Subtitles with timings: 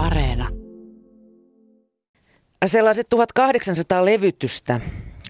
[0.00, 0.48] Areena.
[2.66, 4.80] Sellaiset 1800 levytystä,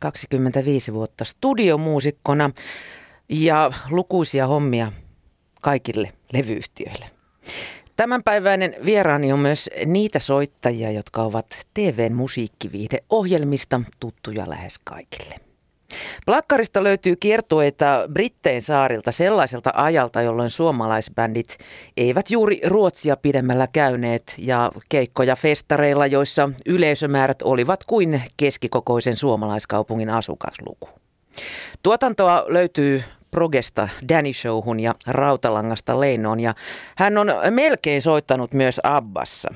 [0.00, 2.50] 25 vuotta studiomuusikkona
[3.29, 4.93] ja lukuisia hommia
[5.62, 7.06] kaikille levyyhtiöille.
[7.96, 15.50] Tämänpäiväinen vieraani on myös niitä soittajia, jotka ovat TVn musiikkiviihdeohjelmista tuttuja lähes kaikille.
[16.27, 21.59] Plakkarista löytyy kiertueita Brittein saarilta sellaiselta ajalta, jolloin suomalaisbändit
[21.96, 30.88] eivät juuri Ruotsia pidemmällä käyneet ja keikkoja festareilla, joissa yleisömäärät olivat kuin keskikokoisen suomalaiskaupungin asukasluku.
[31.82, 36.54] Tuotantoa löytyy progesta Danny Showhun ja Rautalangasta Leinoon ja
[36.96, 39.54] hän on melkein soittanut myös Abbassa.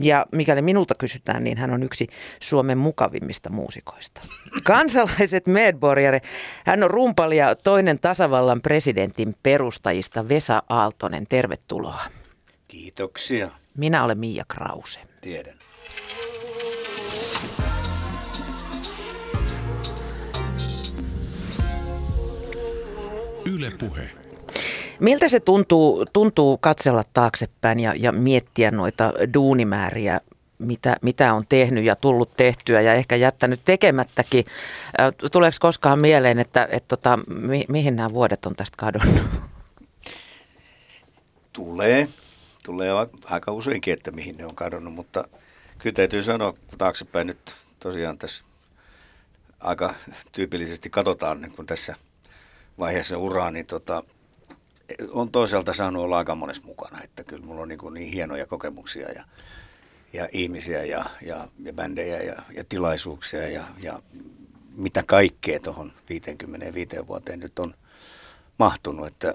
[0.00, 2.06] Ja mikäli minulta kysytään, niin hän on yksi
[2.40, 4.20] Suomen mukavimmista muusikoista.
[4.64, 6.20] Kansalaiset Medborgare,
[6.66, 11.26] hän on rumpali ja toinen tasavallan presidentin perustajista Vesa Aaltonen.
[11.28, 12.02] Tervetuloa.
[12.68, 13.50] Kiitoksia.
[13.78, 15.00] Minä olen Mia Krause.
[15.20, 15.54] Tiedän.
[23.46, 24.21] Yle Puhe.
[25.02, 30.20] Miltä se tuntuu, tuntuu katsella taaksepäin ja, ja miettiä noita duunimääriä,
[30.58, 34.44] mitä, mitä on tehnyt ja tullut tehtyä ja ehkä jättänyt tekemättäkin?
[35.32, 39.22] Tuleeko koskaan mieleen, että, että tota, mi, mihin nämä vuodet on tästä kadonnut?
[41.52, 42.08] Tulee.
[42.64, 42.90] Tulee
[43.24, 45.28] aika useinkin, että mihin ne on kadonnut, mutta
[45.78, 48.44] kyllä täytyy sanoa, taaksepäin nyt tosiaan tässä
[49.60, 49.94] aika
[50.32, 51.94] tyypillisesti katsotaan, niin kun tässä
[52.78, 54.02] vaiheessa uraa, niin tota,
[55.10, 58.46] on toisaalta saanut olla aika monessa mukana, että kyllä mulla on niin, kuin niin hienoja
[58.46, 59.24] kokemuksia ja,
[60.12, 64.02] ja ihmisiä ja, ja, ja bändejä ja, ja tilaisuuksia ja, ja
[64.76, 67.74] mitä kaikkea tuohon 55 vuoteen nyt on
[68.58, 69.34] mahtunut, että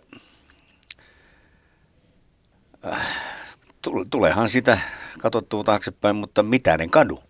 [2.86, 3.22] äh,
[4.10, 4.78] tuleehan sitä
[5.20, 7.24] katsottua taaksepäin, mutta mitään en kadu.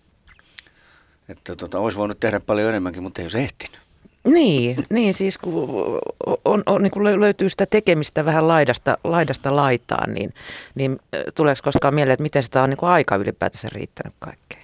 [1.29, 3.86] Että tota, olisi voinut tehdä paljon enemmänkin, mutta ei olisi ehtinyt.
[4.33, 5.69] Niin, niin siis kun
[6.45, 10.33] on, on, niin kun löytyy sitä tekemistä vähän laidasta, laidasta laitaan, niin,
[10.75, 10.99] niin
[11.35, 14.63] tuleeko koskaan mieleen, että miten sitä on niin aika ylipäätänsä riittänyt kaikkeen?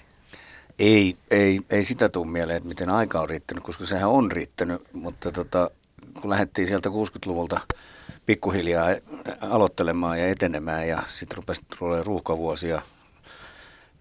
[0.79, 4.81] Ei, ei, ei sitä tule mieleen, että miten aika on riittänyt, koska sehän on riittänyt,
[4.93, 5.69] mutta tota,
[6.21, 7.59] kun lähdettiin sieltä 60-luvulta
[8.25, 8.87] pikkuhiljaa
[9.41, 12.81] aloittelemaan ja etenemään ja sitten rupesi tulemaan ruuhkavuosia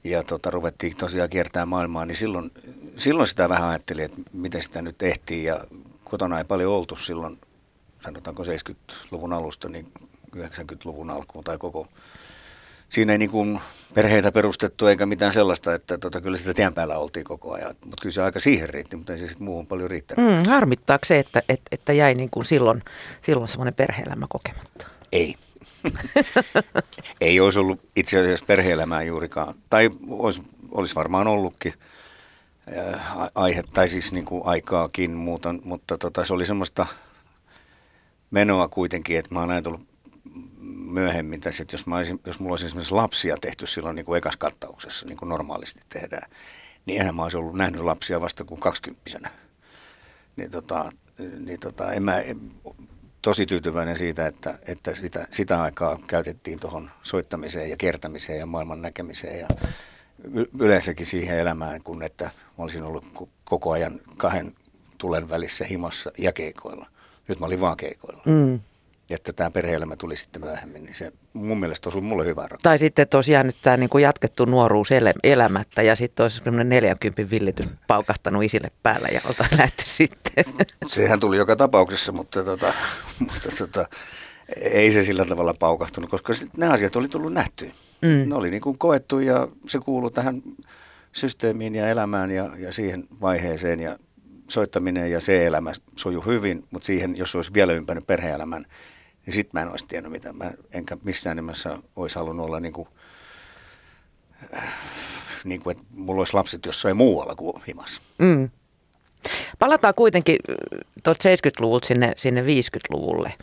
[0.04, 2.50] ja tota, ruvettiin tosiaan kiertämään maailmaa, niin silloin,
[2.96, 5.64] silloin sitä vähän ajattelin, että miten sitä nyt tehtiin ja
[6.04, 7.38] kotona ei paljon oltu silloin,
[8.04, 9.92] sanotaanko 70-luvun alusta, niin
[10.36, 11.86] 90-luvun alkuun tai koko.
[12.88, 13.60] Siinä ei niin kuin
[13.94, 17.74] perheitä perustettu eikä mitään sellaista, että tota, kyllä sitä tien päällä oltiin koko ajan.
[17.84, 20.26] Mutta kyllä se aika siihen riitti, mutta ei se sitten muuhun paljon riittänyt.
[20.26, 22.82] Mm, harmittaako se, että, että, että jäi niin kuin silloin,
[23.20, 24.86] silloin semmoinen perhe-elämä kokematta?
[25.12, 25.34] Ei.
[27.20, 29.54] ei olisi ollut itse asiassa perhe-elämää juurikaan.
[29.70, 31.74] Tai olisi, olisi varmaan ollutkin
[32.78, 33.00] äh,
[33.34, 36.86] aihe, tai siis niin kuin aikaakin muuta, mutta tota, se oli semmoista
[38.30, 39.86] menoa kuitenkin, että mä oon ajatellut
[40.92, 44.18] myöhemmin tässä, että jos, mä olisin, jos mulla olisi esimerkiksi lapsia tehty silloin niin kuin
[44.18, 46.30] ekas kattauksessa, niin kuin normaalisti tehdään,
[46.86, 49.30] niin enhän mä olisi ollut nähnyt lapsia vasta kuin kaksikymppisenä.
[50.36, 50.90] Niin, tota,
[51.38, 52.22] niin tota, en mä,
[53.22, 58.82] tosi tyytyväinen siitä, että, että sitä, sitä aikaa käytettiin tuohon soittamiseen ja kertämiseen ja maailman
[58.82, 59.48] näkemiseen ja
[60.58, 63.04] yleensäkin siihen elämään, kun että olisin ollut
[63.44, 64.52] koko ajan kahden
[64.98, 66.86] tulen välissä himassa ja keikoilla.
[67.28, 68.22] Nyt mä olin vaan keikoilla.
[68.26, 68.60] Mm.
[69.14, 72.62] Että tämä perhe-elämä tuli sitten myöhemmin, niin se mun mielestä on mulle hyvä ratkaisu.
[72.62, 74.88] Tai sitten tosiaan nyt tämä niin jatkettu nuoruus
[75.24, 80.44] elämättä ja sitten olisi semmoinen 40 villitys paukahtanut isille päällä ja olta lähty sitten.
[80.86, 82.72] Sehän tuli joka tapauksessa, mutta, tota,
[83.18, 83.88] mutta tota,
[84.56, 87.70] ei se sillä tavalla paukahtunut, koska ne asiat oli tullut nähtyä.
[88.02, 88.28] Mm.
[88.28, 90.42] Ne oli niin kuin koettu ja se kuului tähän
[91.12, 93.96] systeemiin ja elämään ja, ja siihen vaiheeseen ja
[94.48, 98.66] soittaminen ja se elämä soju hyvin, mutta siihen, jos olisi vielä ympänyt perhe-elämän,
[99.26, 100.32] niin sitten mä en olisi tiennyt mitä.
[100.32, 102.88] Mä enkä missään nimessä olisi halunnut olla niin kuin,
[104.56, 104.74] äh,
[105.44, 108.02] niin kuin, että mulla olisi lapset jossain muualla kuin himassa.
[108.18, 108.50] Mm.
[109.58, 110.36] Palataan kuitenkin
[111.08, 113.34] 70-luvulta sinne, sinne 50-luvulle.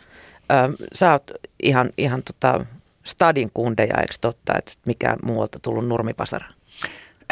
[0.52, 1.30] Ö, sä oot
[1.62, 2.66] ihan, ihan tota
[3.04, 6.46] stadin kundeja, eikö totta, että mikään muualta tullut nurmipasara?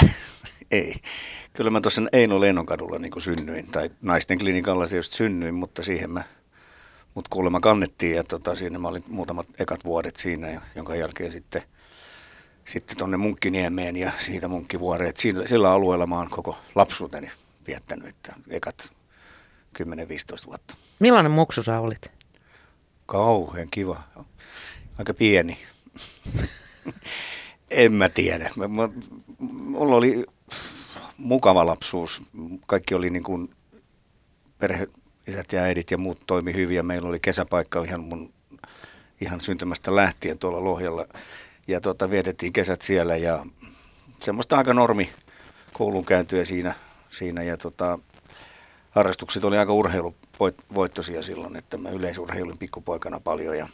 [0.70, 0.94] Ei.
[1.52, 6.10] Kyllä mä tuossa Eino Lennonkadulla niin synnyin, tai naisten klinikalla se just synnyin, mutta siihen
[6.10, 6.22] mä
[7.18, 11.32] mut kuulemma kannettiin ja tota, siinä mä olin muutamat ekat vuodet siinä, ja, jonka jälkeen
[11.32, 11.62] sitten
[12.64, 15.12] sitten tuonne Munkkiniemeen ja siitä Munkkivuoreen.
[15.16, 17.30] Sillä, sillä alueella mä oon koko lapsuuteni
[17.66, 18.90] viettänyt, että ekat
[19.82, 19.84] 10-15
[20.46, 20.74] vuotta.
[20.98, 22.12] Millainen muksu sä olit?
[23.06, 24.02] Kauhean kiva.
[24.98, 25.58] Aika pieni.
[27.70, 28.50] En mä tiedä.
[28.56, 28.88] Mä, mä,
[29.38, 30.26] mulla oli
[31.16, 32.22] mukava lapsuus.
[32.66, 33.54] Kaikki oli niin kuin
[34.58, 34.86] perhe,
[35.28, 38.32] isät ja äidit ja muut toimi hyvin ja meillä oli kesäpaikka ihan mun
[39.20, 41.06] ihan syntymästä lähtien tuolla Lohjalla.
[41.68, 43.46] Ja tuota, vietettiin kesät siellä ja
[44.20, 45.12] semmoista aika normi
[45.72, 46.74] koulun kääntyä siinä,
[47.10, 47.42] siinä.
[47.42, 47.98] Ja tota,
[48.90, 53.68] harrastukset oli aika urheiluvoittoisia silloin, että mä yleisurheilin pikkupoikana paljon ja,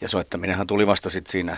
[0.00, 1.56] ja soittaminenhan tuli vasta sitten siinä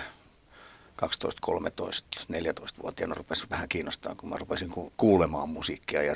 [0.96, 6.14] 12, 13, 14-vuotiaana rupesi vähän kiinnostaa, kun mä rupesin kuulemaan musiikkia ja,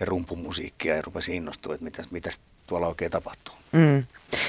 [0.00, 2.30] ja rumpumusiikkia ja rupesin innostua, että mitä, mitä
[2.66, 3.54] tuolla oikein tapahtuu.
[3.72, 4.04] Mm.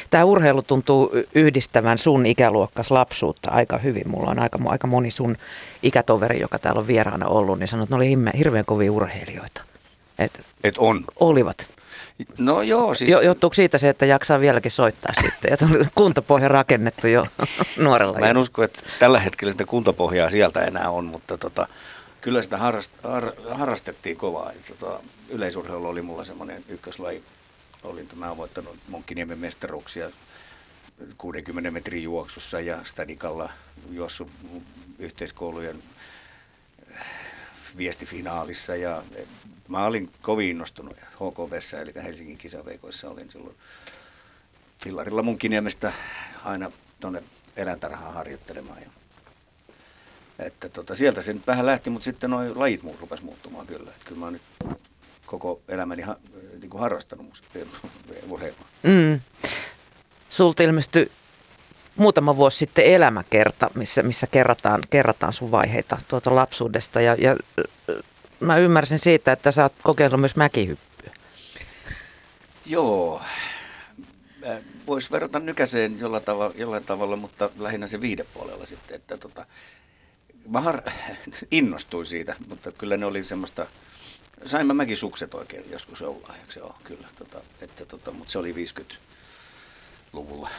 [0.09, 4.09] Tämä urheilu tuntuu yhdistävän sun ikäluokkas lapsuutta aika hyvin.
[4.09, 5.37] Mulla on aika, aika moni sun
[5.83, 9.61] ikätoveri, joka täällä on vieraana ollut, niin sanoo, että ne oli hirveän kovia urheilijoita.
[10.19, 11.03] Et, Et on.
[11.19, 11.67] Olivat.
[12.37, 13.11] No joo, siis...
[13.11, 15.51] Jo, johtuuko siitä se, että jaksaa vieläkin soittaa sitten?
[15.51, 17.23] Ja tuli kuntapohja rakennettu jo
[17.77, 18.19] nuorella.
[18.19, 21.67] Mä en usko, että tällä hetkellä sitä kuntapohjaa sieltä enää on, mutta tota,
[22.23, 24.51] kyllä sitä harrast, har, harrastettiin kovaa.
[24.67, 24.99] Tota,
[25.29, 27.23] yleisurheilu oli mulla semmoinen ykköslaji.
[27.83, 30.09] Olin, mä oon voittanut Monkkiniemen mestaruuksia
[31.17, 33.49] 60 metrin juoksussa ja Stadikalla
[33.91, 34.31] juossut
[34.99, 35.83] yhteiskoulujen
[37.77, 39.03] viestifinaalissa ja
[39.67, 43.55] mä olin kovin innostunut HKVssä, eli Helsingin kisaveikoissa olin silloin
[44.83, 45.93] fillarilla Munkiniemestä
[46.45, 47.23] aina tuonne
[47.57, 48.81] eläintarhaan harjoittelemaan.
[50.43, 53.89] Että tota, sieltä se nyt vähän lähti, mutta sitten nuo lajit muut rupesi muuttumaan kyllä.
[53.91, 54.77] Että kyllä mä oon nyt
[55.25, 56.15] koko elämäni ha,
[56.59, 57.43] niin kuin harrastanut
[58.29, 58.65] urheilua.
[58.83, 59.21] Mm.
[60.29, 61.11] Sulta ilmestyi
[61.95, 67.01] muutama vuosi sitten elämäkerta, missä, missä kerrataan, kerrataan sun vaiheita tuota lapsuudesta.
[67.01, 67.37] Ja, ja
[68.39, 71.13] mä ymmärsin siitä, että sä oot kokeillut myös mäkihyppyä.
[72.65, 73.21] Joo.
[74.87, 78.95] Voisi verrata nykäiseen jollain tavalla, jollain tavalla, mutta lähinnä se viidepuolella sitten.
[78.95, 79.45] Että tota,
[80.49, 80.81] mä har,
[81.51, 83.65] innostuin siitä, mutta kyllä ne oli semmoista,
[84.45, 87.07] sain mä mäkin sukset oikein joskus joululahjaksi, joo, kyllä.
[87.15, 90.49] Tota, että, tota, mutta se oli 50-luvulla.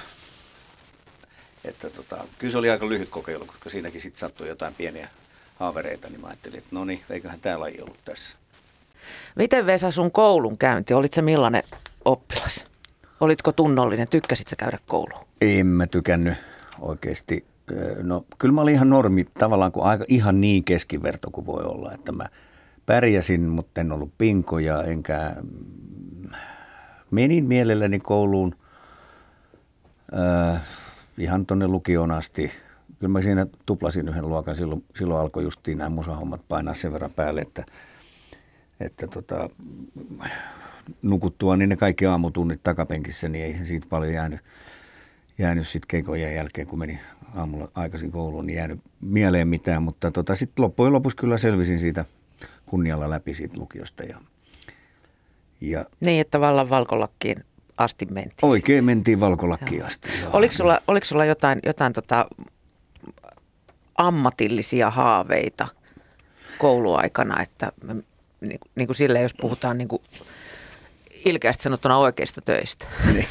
[1.65, 5.09] Että tota, kyllä se oli aika lyhyt kokeilu, koska siinäkin sitten sattui jotain pieniä
[5.57, 8.37] haavereita, niin mä ajattelin, että no niin, eiköhän tämä laji ollut tässä.
[9.35, 11.63] Miten Vesa sun koulun käynti, olit se millainen
[12.05, 12.65] oppilas?
[13.21, 15.27] Olitko tunnollinen, tykkäsit sä käydä kouluun?
[15.41, 16.35] En mä tykännyt
[16.81, 17.54] oikeasti.
[18.03, 21.93] No kyllä mä olin ihan normi tavallaan kuin aika ihan niin keskiverto kuin voi olla,
[21.93, 22.25] että mä
[22.87, 25.37] pärjäsin, mutta en ollut pinkoja, enkä
[27.11, 28.57] menin mielelläni kouluun
[30.19, 30.63] äh,
[31.19, 32.51] ihan tuonne lukioon asti–
[33.05, 37.11] kyllä mä siinä tuplasin yhden luokan, silloin, silloin alkoi justiin nämä musahommat painaa sen verran
[37.11, 37.65] päälle, että,
[38.81, 39.51] että tota,
[41.03, 44.41] nukuttua niin ne kaikki aamutunnit takapenkissä, niin eihän siitä paljon jäänyt,
[45.39, 47.01] jäänyt sitten keikojen jälkeen, kun meni
[47.35, 52.05] aamulla aikaisin kouluun, niin jäänyt mieleen mitään, mutta tota, sitten loppujen lopuksi kyllä selvisin siitä
[52.67, 54.03] kunnialla läpi siitä lukiosta.
[54.03, 54.19] Ja,
[55.61, 57.45] ja niin, että vallan valkolakkiin
[57.79, 58.51] asti mentiin.
[58.51, 60.09] Oikein mentiin valkolakkiin asti.
[60.33, 62.27] Oliko sulla, oliko sulla jotain, jotain tota
[63.99, 65.69] ammatillisia haaveita
[66.59, 67.73] kouluaikana, että
[68.41, 70.03] niin, niin kuin sille, jos puhutaan niin kuin
[71.25, 72.87] ilkeästi sanottuna oikeista töistä.
[73.13, 73.27] Niin.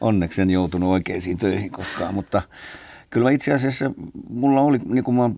[0.00, 2.42] Onneksi en joutunut oikeisiin töihin koskaan, mutta
[3.10, 3.90] kyllä itse asiassa
[4.30, 5.30] mulla oli, niin kuin mä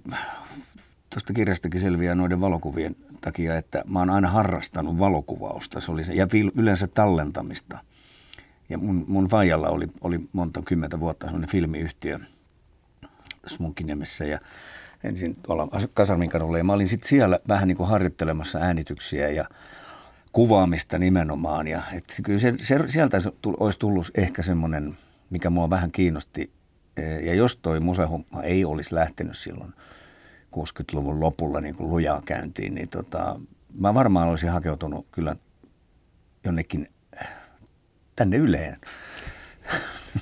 [1.10, 6.12] tuosta kirjastakin selviää noiden valokuvien takia, että mä oon aina harrastanut valokuvausta se oli se,
[6.12, 7.78] ja yleensä tallentamista.
[8.68, 12.18] Ja mun, mun vaijalla oli, oli monta kymmentä vuotta semmoinen filmiyhtiö–
[13.46, 14.38] Smunkiniemessä ja
[15.04, 16.58] ensin tuolla Kasarmin kadulla.
[16.58, 19.44] Ja mä olin sitten siellä vähän niin kuin harjoittelemassa äänityksiä ja
[20.32, 21.68] kuvaamista nimenomaan.
[21.68, 24.96] Ja et kyllä se, se, sieltä olisi tullut ehkä semmoinen,
[25.30, 26.50] mikä mua vähän kiinnosti.
[26.96, 29.72] E, ja jos toi musehomma ei olisi lähtenyt silloin
[30.56, 33.40] 60-luvun lopulla niin kuin lujaa käyntiin, niin tota,
[33.74, 35.36] mä varmaan olisin hakeutunut kyllä
[36.44, 36.88] jonnekin
[38.16, 38.76] tänne Yleen.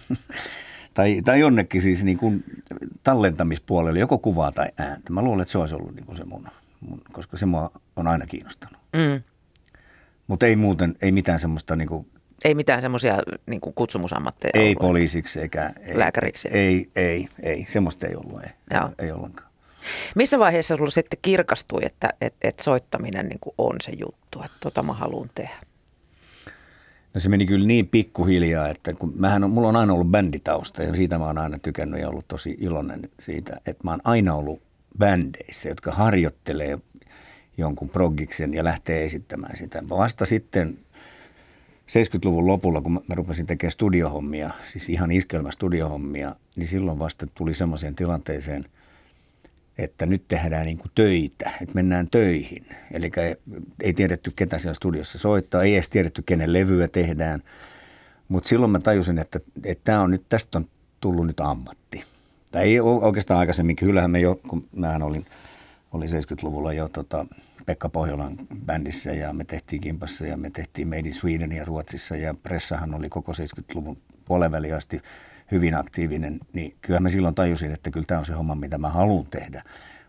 [0.95, 2.45] tai, tai jonnekin siis niin kuin
[3.03, 5.12] tallentamispuolelle, joko kuvaa tai ääntä.
[5.12, 6.47] Mä luulen, että se olisi ollut niin kuin se mun,
[6.81, 8.81] mun, koska se mua on aina kiinnostanut.
[8.93, 9.23] Mm.
[10.28, 12.06] Mutta ei muuten, ei mitään semmoista niin kuin,
[12.44, 14.78] ei mitään semmoisia niin kutsumusammatteja Ei ollut.
[14.78, 16.49] poliisiksi eikä ei, lääkäriksi.
[16.52, 18.90] Ei, ei, ei, semmoista ei ollut, ei, Joo.
[18.99, 19.49] ei ollenkaan.
[20.14, 24.56] Missä vaiheessa sulla sitten kirkastui, että et, et soittaminen niin kuin on se juttu, että
[24.61, 25.54] tota mä haluan tehdä?
[27.14, 30.82] No se meni kyllä niin pikkuhiljaa, että kun mähän on, mulla on aina ollut bänditausta
[30.82, 34.35] ja siitä mä oon aina tykännyt ja ollut tosi iloinen siitä, että mä oon aina
[34.35, 34.62] ollut
[34.99, 36.78] bändeissä, jotka harjoittelee
[37.59, 39.83] jonkun progiksen ja lähtee esittämään sitä.
[39.88, 40.79] Vasta sitten
[41.88, 47.55] 70-luvun lopulla, kun mä rupesin tekemään studiohommia, siis ihan iskelmä studiohommia, niin silloin vasta tuli
[47.55, 48.65] semmoiseen tilanteeseen,
[49.79, 52.67] että nyt tehdään niin kuin töitä, että mennään töihin.
[52.93, 53.11] Eli
[53.83, 57.43] ei tiedetty, ketä siellä studiossa soittaa, ei edes tiedetty, kenen levyä tehdään.
[58.29, 60.69] Mutta silloin mä tajusin, että, että tämä on nyt, tästä on
[61.00, 62.05] tullut nyt ammatti.
[62.53, 65.27] Tai ei oikeastaan aikaisemminkin, kyllähän me jo, kun mähän olin,
[65.93, 67.27] olin 70-luvulla jo tota,
[67.68, 72.16] Pekka Pohjolan bändissä ja me tehtiin Kimpassa ja me tehtiin Made in Sweden ja Ruotsissa
[72.16, 75.00] ja Pressahan oli koko 70-luvun puolenväli asti
[75.50, 78.88] hyvin aktiivinen, niin kyllä mä silloin tajusin, että kyllä tämä on se homma, mitä mä
[78.88, 79.62] haluan tehdä.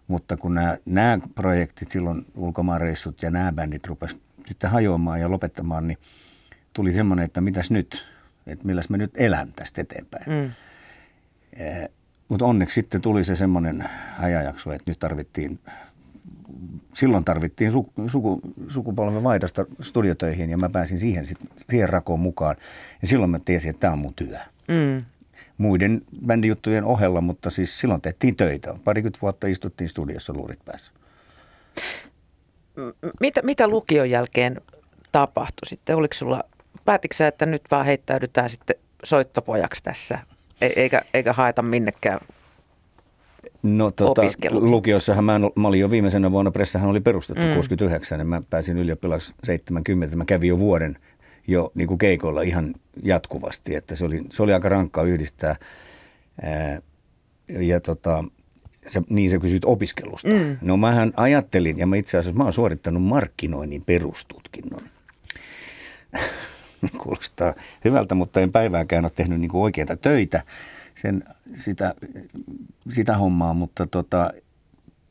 [0.08, 5.88] Mutta kun nämä, nämä projektit, silloin ulkomaanreissut ja nämä bändit rupesivat sitten hajoamaan ja lopettamaan,
[5.88, 5.98] niin
[6.74, 8.06] tuli semmoinen, että mitäs nyt,
[8.48, 10.24] että milläs mä nyt elän tästä eteenpäin.
[10.28, 10.52] Mm.
[11.54, 11.90] Eh,
[12.30, 13.90] mutta onneksi sitten tuli se semmoinen
[14.20, 15.60] ajanjakso, että nyt tarvittiin
[16.94, 21.38] silloin tarvittiin su, suku, sukupolven vaihdosta studiotöihin ja mä pääsin siihen, sit,
[21.70, 22.56] siihen rakoon mukaan.
[23.02, 24.38] Ja silloin mä tiesin, että tämä on mun työ.
[24.68, 25.06] Mm.
[25.58, 28.76] Muiden bändijuttujen ohella, mutta siis silloin tehtiin töitä.
[28.84, 30.94] Parikymmentä vuotta istuttiin studiossa luurit päässä.
[33.20, 34.62] Mitä, mitä lukion jälkeen
[35.12, 35.96] tapahtui sitten?
[35.96, 36.44] Oliko sulla,
[36.86, 40.20] päätitkö että nyt vaan heittäydytään sitten soittopojaksi tässä,
[40.62, 42.20] e, eikä, eikä haeta minnekään
[43.64, 47.54] No tota, lukiossahan mä, mä olin jo viimeisenä vuonna, Pressahan oli perustettu mm.
[47.54, 50.98] 69, ja mä pääsin ylioppilaksi 70, mä kävin jo vuoden
[51.48, 55.56] jo niin kuin keikolla ihan jatkuvasti, että se oli, se oli aika rankkaa yhdistää.
[56.42, 56.82] Ää,
[57.60, 58.24] ja tota,
[58.88, 60.30] se, niin sä kysyt opiskelusta.
[60.30, 60.58] Mm.
[60.62, 64.82] No mähän ajattelin, ja mä itse asiassa mä oon suorittanut markkinoinnin perustutkinnon.
[67.04, 67.54] Kuulostaa
[67.86, 70.44] hyvältä, mutta en päivääkään ole tehnyt niin kuin oikeita töitä
[70.96, 71.24] sen,
[71.56, 71.96] sitä,
[72.90, 74.32] sitä hommaa, mutta tota,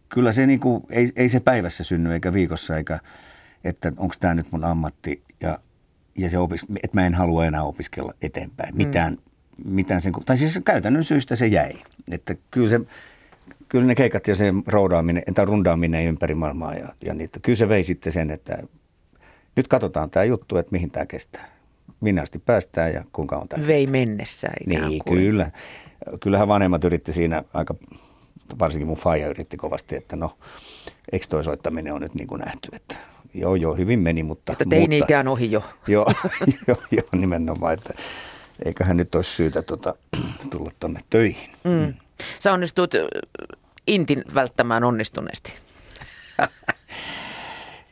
[0.09, 2.99] kyllä se niin kuin, ei, ei se päivässä synny eikä viikossa, eikä
[3.65, 5.59] että onko tämä nyt mun ammatti ja,
[6.19, 8.77] ja se opis, että mä en halua enää opiskella eteenpäin.
[8.77, 9.75] Mitään, mm.
[9.75, 11.73] mitään sen, tai siis käytännön syystä se jäi.
[12.11, 12.81] Että kyllä se,
[13.69, 17.69] kyllä ne keikat ja se roudaaminen, tai rundaaminen ympäri maailmaa ja, ja niitä, kyllä se
[17.69, 18.59] vei sitten sen, että
[19.57, 21.58] nyt katsotaan tämä juttu, että mihin tämä kestää
[22.01, 23.67] minä asti päästään ja kuinka on tämä.
[23.67, 25.19] Vei mennessä ikään Niin, kuin.
[25.19, 25.51] kyllä.
[26.21, 27.75] Kyllähän vanhemmat yritti siinä aika,
[28.59, 30.39] varsinkin mun faija yritti kovasti, että no,
[31.13, 32.95] eikö toi soittaminen on nyt niin kuin nähty, että
[33.35, 34.53] joo, joo, hyvin meni, mutta...
[34.53, 35.65] Että teini ikään ohi jo.
[35.89, 36.13] joo,
[36.67, 37.95] joo, joo, nimenomaan, että
[38.65, 39.95] eiköhän nyt olisi syytä tuota,
[40.51, 41.51] tulla tuonne töihin.
[41.65, 41.71] Mm.
[41.71, 41.95] Mm.
[42.39, 42.95] Sä onnistut
[43.87, 45.55] intin välttämään onnistuneesti.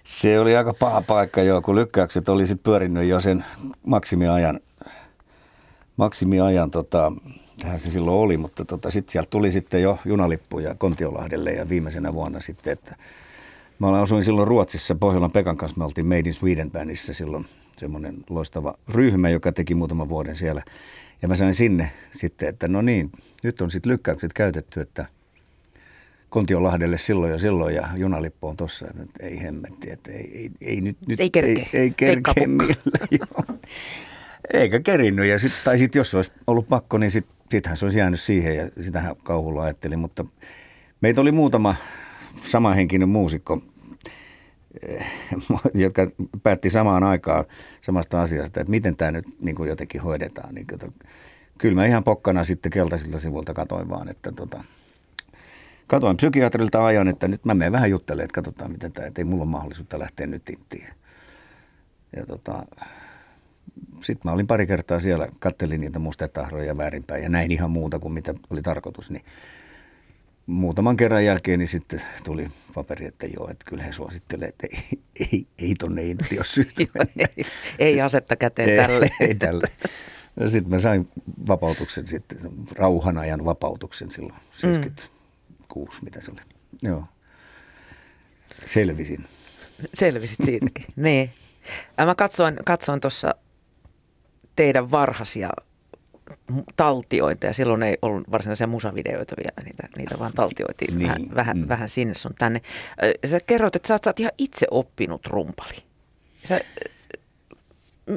[0.06, 3.44] Se oli aika paha paikka joo, kun lykkäykset oli sitten pyörinyt jo sen
[3.86, 4.60] maksimiajan,
[5.96, 7.12] maksimiajan tota,
[7.62, 12.14] tähän se silloin oli, mutta tota, sitten sieltä tuli sitten jo junalippuja Kontiolahdelle ja viimeisenä
[12.14, 12.96] vuonna sitten, että
[13.78, 17.46] mä asuin silloin Ruotsissa Pohjolan Pekan kanssa, me oltiin Made in Sweden bändissä silloin
[17.78, 20.62] semmoinen loistava ryhmä, joka teki muutaman vuoden siellä.
[21.22, 25.06] Ja mä sain sinne sitten, että no niin, nyt on sitten lykkäykset käytetty, että
[26.30, 30.80] Kontiolahdelle silloin ja silloin ja junalippu on tossa, että ei hemmetti, että ei, ei, ei
[30.80, 32.74] nyt, nyt ei kerke, ei, ei kerke millä,
[34.52, 37.98] Eikä kerinnyt ja sit, tai sitten jos olisi ollut pakko, niin sit, sittenhän se olisi
[37.98, 40.24] jäänyt siihen ja sitähän kauhulla ajattelin, mutta
[41.00, 41.74] meitä oli muutama
[42.46, 43.62] samanhenkinen muusikko,
[44.88, 45.06] eh,
[45.74, 46.10] jotka
[46.42, 47.44] päätti samaan aikaan
[47.80, 50.54] samasta asiasta, että miten tämä nyt niin kuin jotenkin hoidetaan.
[50.54, 50.66] Niin,
[51.58, 54.64] kyllä mä ihan pokkana sitten keltaisilta sivulta katoin vaan, että tota,
[55.86, 59.24] katoin psykiatrilta ajan, että nyt mä menen vähän juttelemaan, että katsotaan miten tämä, että ei
[59.24, 60.88] mulla ole mahdollisuutta lähteä nyt inttiin.
[62.16, 62.62] Ja tota,
[64.00, 68.12] sitten mä olin pari kertaa siellä, kattelin niitä mustetahroja väärinpäin ja näin ihan muuta kuin
[68.12, 69.24] mitä oli tarkoitus, niin
[70.46, 75.00] muutaman kerran jälkeen niin sitten tuli paperi, että joo, että kyllä he suosittelee, että ei,
[75.32, 76.82] ei, ei tonne intti ole syytä
[77.18, 77.46] ei,
[77.78, 79.08] ei asetta käteen tälle.
[79.20, 79.66] ei, ei tälle.
[80.48, 81.08] Sitten mä sain
[81.48, 82.38] vapautuksen sitten,
[82.72, 85.02] rauhan ajan vapautuksen silloin 70.
[85.02, 85.15] Mm
[85.76, 86.40] kuusi, mitä se oli.
[86.82, 87.04] Joo.
[88.66, 89.24] Selvisin.
[89.94, 91.30] Selvisit siitäkin, niin.
[92.04, 93.34] Mä katsoin, katsoin tuossa
[94.56, 95.50] teidän varhaisia
[96.76, 101.08] taltioita ja silloin ei ollut varsinaisia musavideoita vielä, niitä, niitä vaan taltioitiin niin.
[101.08, 101.68] vähän, vähän, mm.
[101.68, 102.62] vähän sinne sun tänne.
[103.30, 105.84] Sä kerroit, että sä, sä oot ihan itse oppinut rumpali.
[106.48, 106.60] Sä,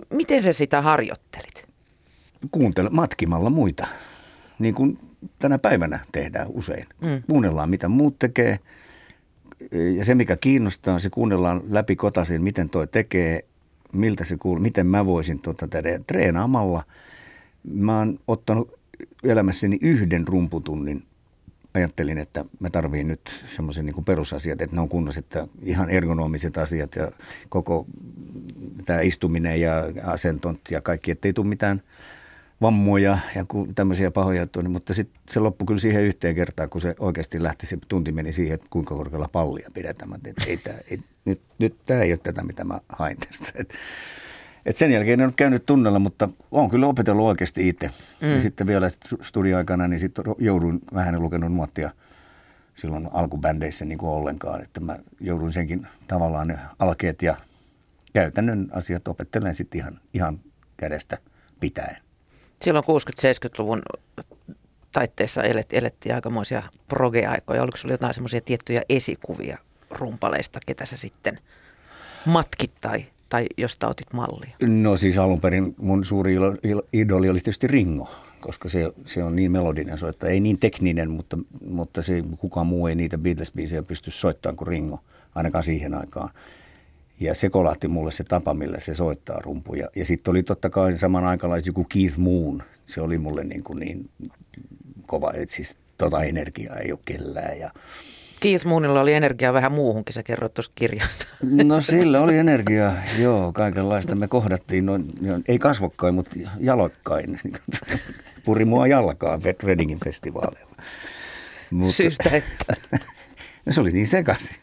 [0.09, 1.69] miten sä sitä harjoittelit?
[2.51, 3.87] Kuuntele, matkimalla muita.
[4.59, 5.08] Niin kuin
[5.39, 6.85] tänä päivänä tehdään usein.
[7.01, 7.23] Mm.
[7.27, 8.59] Kuunnellaan, mitä muut tekee.
[9.95, 13.39] Ja se, mikä kiinnostaa, se kuunnellaan läpi kotasin, miten toi tekee,
[13.93, 15.99] miltä se kuuluu, miten mä voisin tuota tehdä.
[16.07, 16.83] Treenaamalla
[17.73, 18.79] mä oon ottanut
[19.23, 21.03] elämässäni yhden rumputunnin
[21.73, 26.57] ajattelin, että mä tarviin nyt semmoisen niin perusasiat, että ne on kunnossa, että ihan ergonomiset
[26.57, 27.11] asiat ja
[27.49, 27.85] koko
[28.85, 29.73] tämä istuminen ja
[30.03, 31.81] asentot ja kaikki, ettei tule mitään
[32.61, 36.95] vammoja ja tämmöisiä pahoja juttuja, mutta sitten se loppui kyllä siihen yhteen kertaan, kun se
[36.99, 40.11] oikeasti lähti, se tunti meni siihen, että kuinka korkealla pallia pidetään.
[40.25, 43.51] Että ei, tää, ei, nyt, nyt tämä ei ole tätä, mitä mä hain tästä.
[43.55, 43.73] Et,
[44.65, 47.91] et sen jälkeen en ole käynyt tunnella, mutta olen kyllä opetellut oikeasti itse.
[48.21, 48.29] Mm.
[48.29, 48.87] Ja sitten vielä
[49.21, 51.89] studioaikana, niin sitten joudun vähän lukenut nuottia
[52.75, 54.61] silloin alkubändeissä niin kuin ollenkaan.
[54.61, 57.35] Että mä joudun senkin tavallaan ne alkeet ja
[58.13, 60.39] käytännön asiat opettelen sitten ihan, ihan
[60.77, 61.17] kädestä
[61.59, 62.08] pitäen.
[62.63, 63.81] Silloin 60-70-luvun
[64.91, 67.61] taitteessa elet, elettiin aikamoisia proge-aikoja.
[67.61, 69.57] Oliko sinulla jotain semmoisia tiettyjä esikuvia
[69.91, 71.39] rumpaleista, ketä sä sitten
[72.25, 74.55] matkit tai tai josta otit mallia?
[74.61, 76.35] No siis alun perin mun suuri
[76.93, 80.31] idoli oli tietysti Ringo, koska se, se on niin melodinen soittaja.
[80.31, 84.99] Ei niin tekninen, mutta, mutta se, kukaan muu ei niitä Beatles-biisejä pysty soittamaan kuin Ringo,
[85.35, 86.29] ainakaan siihen aikaan.
[87.19, 89.89] Ja se kolahti mulle se tapa, millä se soittaa rumpuja.
[89.95, 92.63] Ja sitten oli totta kai saman aikaan joku Keith Moon.
[92.85, 94.09] Se oli mulle niin, kuin niin
[95.07, 97.59] kova, että siis tota energiaa ei ole kellään.
[97.59, 97.71] Ja,
[98.39, 101.27] Keith Moonilla oli energiaa vähän muuhunkin, sä kerroit tuossa kirjassa.
[101.41, 104.15] No sillä oli energiaa, joo, kaikenlaista.
[104.15, 105.13] Me kohdattiin noin,
[105.47, 107.39] ei kasvokkain, mutta jalokkain.
[108.45, 110.75] Puri mua jalkaan Readingin festivaaleilla.
[111.71, 112.73] Mutta, Syystä että.
[113.69, 114.55] se oli niin sekaisin.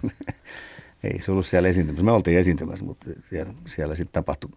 [1.07, 2.05] Ei se ollut siellä esiintymässä.
[2.05, 4.51] Me oltiin esiintymässä, mutta siellä, siellä sitten tapahtui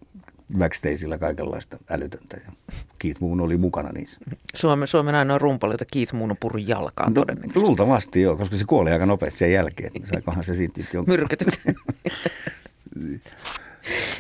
[0.58, 2.38] backstageilla kaikenlaista älytöntä.
[2.46, 2.52] Ja
[3.00, 4.20] Keith Moon oli mukana niissä.
[4.56, 7.60] Suomen, Suomen ainoa rumpali, jota Keith Moon on purun jalkaan no, todennäköisesti.
[7.60, 9.92] Luultavasti joo, koska se kuoli aika nopeasti sen jälkeen.
[10.06, 11.14] Saikohan se sitten jonkun...
[11.14, 11.76] Myrkytyksen.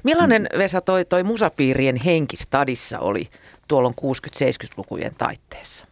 [0.04, 3.30] Millainen Vesa toi, toi musapiirien henki stadissa oli
[3.68, 5.86] tuolloin 60-70-lukujen taitteessa?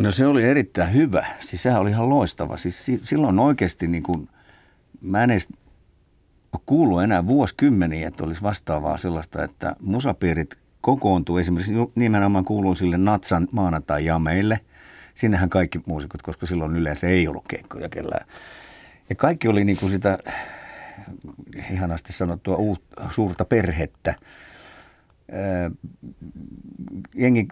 [0.00, 1.26] No se oli erittäin hyvä.
[1.40, 2.56] Siis sehän oli ihan loistava.
[2.56, 4.28] Siis silloin oikeasti niin kuin,
[5.06, 5.48] mä en edes
[6.66, 11.38] kuulu enää vuosikymmeniä, että olisi vastaavaa sellaista, että musapiirit kokoontuu.
[11.38, 14.60] Esimerkiksi nimenomaan kuuluu sille Natsan maanantai-jameille.
[15.14, 18.26] Sinnehän kaikki muusikot, koska silloin yleensä ei ollut keikkoja kellään.
[19.10, 20.18] Ja kaikki oli niin kuin sitä
[21.70, 24.14] ihanasti sanottua uut, suurta perhettä.
[27.14, 27.48] Jengi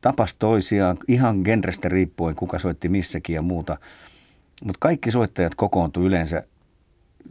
[0.00, 3.76] tapas toisiaan ihan genrestä riippuen, kuka soitti missäkin ja muuta.
[4.64, 6.42] Mutta kaikki soittajat kokoontu yleensä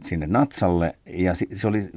[0.02, 1.88] sinne Natsalle ja se oli,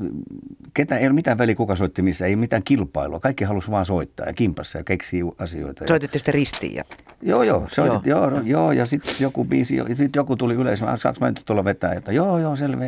[0.74, 3.20] ketä, ei ole mitään väliä kuka soitti missä, ei mitään kilpailua.
[3.20, 5.88] Kaikki halusi vaan soittaa ja kimpassa ja keksiä asioita.
[5.88, 6.76] Soititte sitten ristiin?
[6.76, 6.84] Ja...
[7.22, 8.30] Joo, joo, soitit, joo.
[8.30, 11.66] joo, joo ja sitten joku biisi, ja sitten joku tuli yleisö, saanko mä nyt tulla
[11.66, 12.86] vetää, että joo, joo, selvä.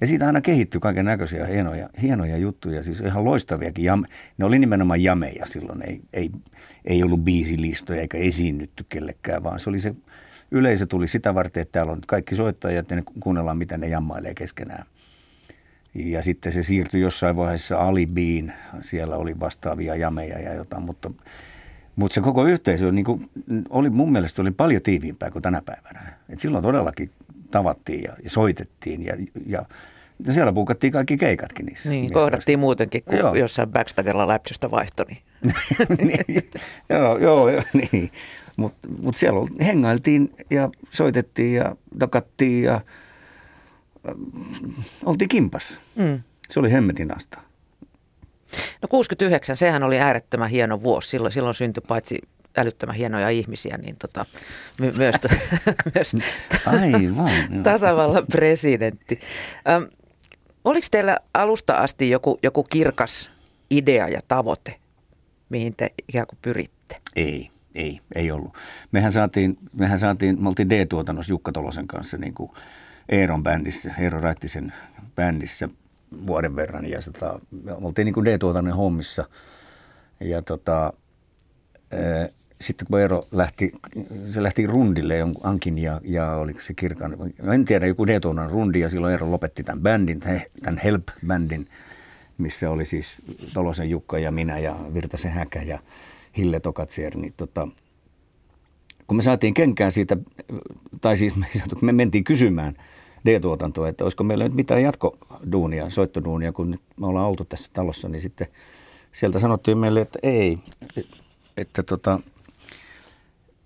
[0.00, 3.84] Ja siitä aina kehittyi kaiken näköisiä hienoja, hienoja juttuja, siis ihan loistaviakin.
[3.84, 4.04] Jam,
[4.38, 6.30] ne oli nimenomaan jameja silloin, ei, ei,
[6.84, 9.94] ei ollut biisilistoja eikä esiinnytty kellekään, vaan se oli se
[10.58, 14.34] yleisö tuli sitä varten, että täällä on kaikki soittajat ja ne kuunnellaan, mitä ne jammailee
[14.34, 14.84] keskenään.
[15.94, 21.10] Ja sitten se siirtyi jossain vaiheessa Alibiin, siellä oli vastaavia jameja ja jotain, mutta,
[21.96, 23.30] mutta se koko yhteisö niin kuin,
[23.68, 26.00] oli mun mielestä oli paljon tiiviimpää kuin tänä päivänä.
[26.28, 27.10] Et silloin todellakin
[27.50, 29.16] tavattiin ja, ja soitettiin ja,
[29.46, 29.62] ja
[30.26, 31.90] ja siellä puukattiin kaikki keikatkin niissä.
[31.90, 33.34] Niin, kohdattiin muutenkin, kun joo.
[33.34, 35.06] jossain backstagella läpsystä vaihtoi.
[35.06, 35.22] Niin.
[36.26, 36.50] niin,
[36.88, 38.10] joo, joo, joo, niin.
[38.56, 44.14] Mutta mut siellä hengailtiin ja soitettiin ja takattiin ja äh,
[45.04, 45.80] oltiin kimpas.
[45.94, 46.20] Mm.
[46.50, 47.38] Se oli hemmetin asta.
[48.82, 51.08] No 69, sehän oli äärettömän hieno vuosi.
[51.08, 52.18] Silloin, silloin syntyi paitsi
[52.56, 54.26] älyttömän hienoja ihmisiä, niin tota,
[54.80, 55.14] my, myös,
[55.94, 56.16] myös
[56.66, 57.30] Aivan,
[57.62, 59.20] tasavallan presidentti.
[59.68, 59.84] Ähm,
[60.64, 63.30] oliko teillä alusta asti joku, joku kirkas
[63.70, 64.74] idea ja tavoite,
[65.48, 66.96] mihin te ikään kuin pyritte?
[67.16, 67.50] Ei.
[67.76, 68.54] Ei, ei ollut.
[68.92, 72.50] Mehän saatiin, mehän saatiin me oltiin D-tuotannossa Jukka Tolosen kanssa niin kuin
[73.08, 74.72] Eeron bändissä, Eero Rättisen
[75.14, 75.68] bändissä
[76.26, 79.24] vuoden verran ja tota, me oltiin niin kuin D-tuotannon hommissa
[80.20, 80.92] ja tota,
[81.92, 82.28] ää,
[82.60, 83.72] sitten kun Eero lähti,
[84.30, 87.16] se lähti rundille jonkun Ankin ja, ja oliko se Kirkan,
[87.52, 90.20] en tiedä, joku d rundi ja silloin Eero lopetti tämän bändin,
[90.62, 91.68] tämän Help-bändin,
[92.38, 93.18] missä oli siis
[93.54, 95.78] Tolosen Jukka ja minä ja Virtasen Häkä ja
[96.36, 97.68] Hille Tokatsier, niin tota,
[99.06, 100.16] kun me saatiin kenkään siitä,
[101.00, 101.46] tai siis me,
[101.80, 102.74] me mentiin kysymään
[103.26, 108.08] D-tuotantoa, että olisiko meillä nyt mitään jatkoduunia, soittoduunia, kun nyt me ollaan oltu tässä talossa,
[108.08, 108.46] niin sitten
[109.12, 111.00] sieltä sanottiin meille, että ei, että,
[111.56, 112.20] että tota,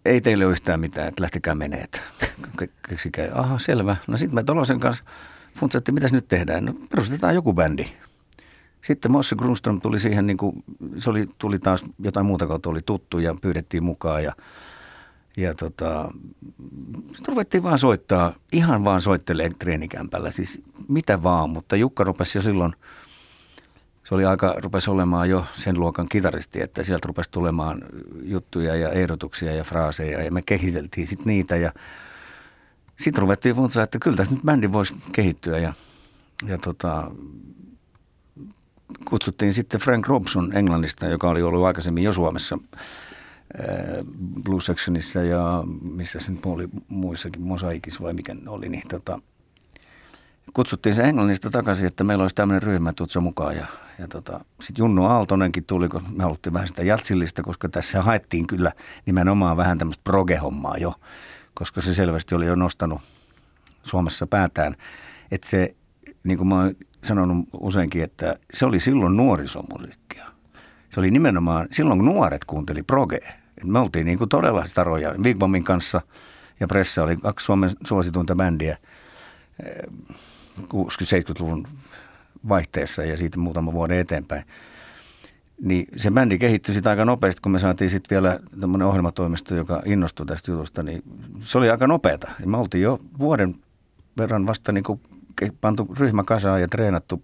[0.04, 2.00] ei teille ole yhtään mitään, että lähtekää menee, että
[2.88, 3.28] keksikää.
[3.35, 3.96] Aha, selvä.
[4.06, 5.04] No sitten me Tolosen kanssa
[5.59, 6.64] funtsattiin, mitäs nyt tehdään?
[6.64, 7.87] No perustetaan joku bändi.
[8.83, 10.64] Sitten Mosse Grunström tuli siihen, niin kuin,
[10.99, 14.33] se oli, tuli taas jotain muuta kautta oli tuttu ja pyydettiin mukaan ja,
[15.37, 16.11] ja tota,
[17.07, 22.43] sitten ruvettiin vaan soittaa, ihan vaan soittelee treenikämpällä, siis mitä vaan, mutta Jukka rupesi jo
[22.43, 22.73] silloin,
[24.05, 27.83] se oli aika, rupesi olemaan jo sen luokan kitaristi, että sieltä rupesi tulemaan
[28.23, 31.73] juttuja ja ehdotuksia ja fraaseja ja me kehiteltiin sitten niitä ja
[32.99, 35.73] sitten ruvettiin funtsaa, että kyllä tässä nyt bändi voisi kehittyä ja,
[36.47, 37.11] ja tota,
[39.05, 42.59] kutsuttiin sitten Frank Robson Englannista, joka oli ollut aikaisemmin jo Suomessa
[44.44, 49.20] Blue Sectionissa ja missä se nyt oli muissakin, Mosaikissa vai mikä oli, niin tota,
[50.55, 53.57] kutsuttiin se Englannista takaisin, että meillä olisi tämmöinen ryhmä, tutsa mukaan.
[53.57, 53.66] Ja,
[53.98, 58.46] ja tota, sitten Junnu Aaltonenkin tuli, kun me haluttiin vähän sitä jatsillista, koska tässä haettiin
[58.46, 58.72] kyllä
[59.07, 60.94] nimenomaan vähän tämmöistä proge-hommaa jo,
[61.55, 63.00] koska se selvästi oli jo nostanut
[63.83, 64.74] Suomessa päätään.
[65.31, 65.74] Että se,
[66.24, 70.26] niin kuin mä oon sanonut useinkin, että se oli silloin nuorisomusiikkia.
[70.90, 73.32] Se oli nimenomaan, silloin kun nuoret kuunteli progea,
[73.64, 75.14] me oltiin niin kuin todella staroja.
[75.24, 76.00] Vigbomin kanssa
[76.60, 78.78] ja Pressa oli kaksi Suomen suosituinta bändiä
[80.60, 81.72] 60-70-luvun eh,
[82.48, 84.44] vaihteessa ja siitä muutama vuoden eteenpäin.
[85.62, 89.82] Niin se bändi kehittyi sitten aika nopeasti, kun me saatiin sitten vielä tämmöinen ohjelmatoimisto, joka
[89.84, 91.02] innostui tästä jutusta, niin
[91.40, 92.30] se oli aika nopeata.
[92.46, 93.54] Me oltiin jo vuoden
[94.18, 95.00] verran vasta niin kuin
[95.61, 97.22] pantu ryhmä kasaan ja treenattu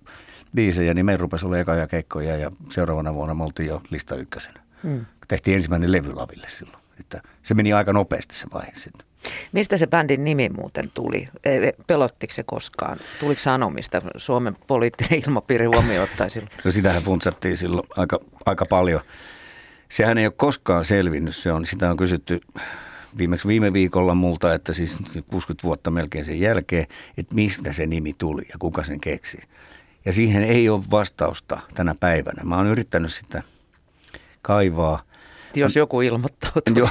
[0.55, 4.61] biisejä, niin me rupesi olla eka keikkoja ja seuraavana vuonna me oltiin jo lista ykkösenä.
[4.83, 6.83] Hmm tehtiin ensimmäinen levy laville silloin.
[7.01, 9.07] Että se meni aika nopeasti se vaihe sitten.
[9.53, 11.29] Mistä se bändin nimi muuten tuli?
[11.45, 12.99] E, e, pelottiko se koskaan?
[13.21, 16.51] Tuliko sanomista Suomen poliittinen ilmapiiri huomioon silloin?
[16.65, 19.01] No sitähän funtsattiin silloin aika, aika paljon.
[19.89, 21.37] Sehän ei ole koskaan selvinnyt.
[21.37, 22.41] Se on, sitä on kysytty
[23.19, 26.87] viimeksi viime viikolla multa, että siis 60 vuotta melkein sen jälkeen,
[27.19, 29.39] että mistä se nimi tuli ja kuka sen keksi.
[30.05, 32.45] Ja siihen ei ole vastausta tänä päivänä.
[32.45, 33.43] Mä oon yrittänyt sitä
[34.43, 35.03] kaivaa–
[35.61, 36.89] jos joku ilmoittautuu.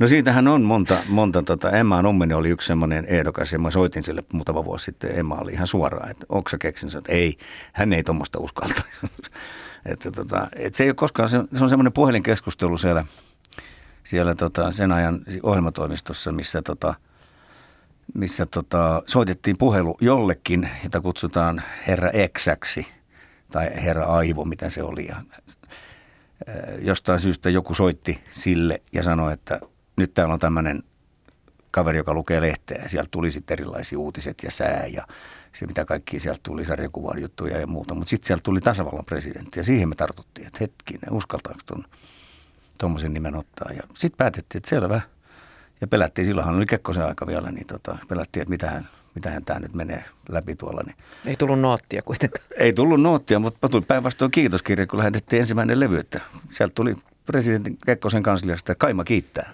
[0.00, 4.02] No siitähän on monta, monta tota, Emma Numminen oli yksi semmoinen ehdokas ja mä soitin
[4.02, 5.18] sille muutama vuosi sitten.
[5.18, 7.38] Emma oli ihan suoraan, että onko sä keksin, että ei,
[7.72, 8.82] hän ei tuommoista uskalta.
[9.92, 13.04] että tota, et se ei ole koskaan, se se on semmoinen puhelinkeskustelu siellä,
[14.04, 16.94] siellä tota, sen ajan ohjelmatoimistossa, missä tota,
[18.14, 22.86] missä tota, soitettiin puhelu jollekin, jota kutsutaan herra Exäksi
[23.50, 25.06] tai herra Aivo, mitä se oli.
[25.06, 25.16] Ja
[26.80, 29.60] jostain syystä joku soitti sille ja sanoi, että
[29.96, 30.82] nyt täällä on tämmöinen
[31.70, 35.06] kaveri, joka lukee lehteä sieltä tuli sitten erilaisia uutiset ja sää ja
[35.52, 37.94] se mitä kaikki sieltä tuli, sarjakuvan juttuja ja muuta.
[37.94, 41.84] Mutta sitten sieltä tuli tasavallan presidentti ja siihen me tartuttiin, että hetkinen, uskaltaako tuon
[42.78, 43.72] tuommoisen nimen ottaa.
[43.72, 45.00] Ja sitten päätettiin, että selvä.
[45.80, 48.88] Ja pelättiin, silloinhan oli Kekkosen aika vielä, niin tota, pelättiin, että mitähän
[49.18, 50.82] mitähän tämä nyt menee läpi tuolla.
[50.86, 50.96] Niin.
[51.26, 52.44] Ei tullut noottia kuitenkaan.
[52.56, 57.78] Ei tullut noottia, mutta tuli päinvastoin kiitoskirja, kun lähetettiin ensimmäinen levy, että sieltä tuli presidentin
[57.86, 59.52] Kekkosen kansliasta, että Kaima kiittää.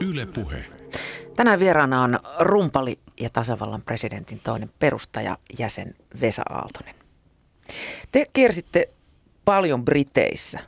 [0.00, 0.62] Yle Puhe.
[1.36, 6.94] Tänään vieraana on rumpali ja tasavallan presidentin toinen perustaja jäsen Vesa Aaltonen.
[8.12, 8.88] Te kiersitte
[9.44, 10.60] paljon Briteissä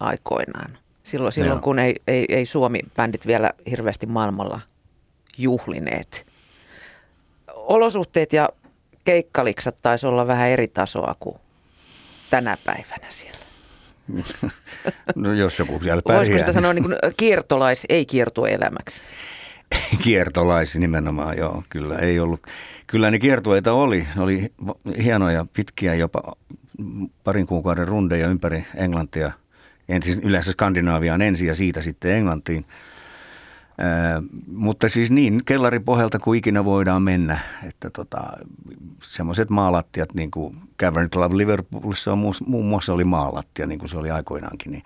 [0.00, 0.78] aikoinaan.
[1.02, 4.60] Silloin, silloin kun ei, ei, ei Suomi-bändit vielä hirveästi maailmalla
[5.38, 6.26] juhlineet.
[7.54, 8.48] Olosuhteet ja
[9.04, 11.36] keikkaliksat taisi olla vähän eri tasoa kuin
[12.30, 13.38] tänä päivänä siellä.
[15.14, 16.18] No jos joku siellä pärjää.
[16.18, 19.02] Voisiko sitä sanoa niin kuin kiertolais, ei kiertueelämäksi?
[20.02, 22.46] Kiertolais nimenomaan, joo, kyllä ei ollut.
[22.86, 24.52] Kyllä ne kiertueita oli, ne oli
[25.02, 26.36] hienoja, pitkiä, jopa
[27.24, 29.32] parin kuukauden rundeja ympäri Englantia.
[29.88, 32.64] Ensin yleensä Skandinaaviaan ensin ja siitä sitten Englantiin.
[33.78, 38.22] Ää, mutta siis niin kellaripohjalta kuin ikinä voidaan mennä, että tota,
[39.02, 43.98] semmoiset maalattiat, niin kuin Cavern Club Liverpoolissa on muun muassa oli maalattia, niin kuin se
[43.98, 44.82] oli aikoinaankin, niin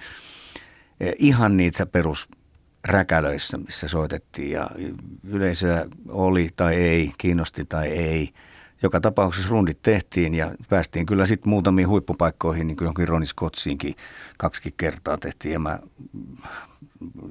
[1.18, 2.29] ihan niitä perus
[2.88, 4.66] räkälöissä, missä soitettiin ja
[5.29, 8.29] yleisöä oli tai ei, kiinnosti tai ei–
[8.83, 13.95] joka tapauksessa rundit tehtiin ja päästiin kyllä sitten muutamiin huippupaikkoihin, niin kuin johonkin Ronnie Scottsiinkin
[14.38, 15.53] kaksi kertaa tehtiin.
[15.53, 15.79] Ja mä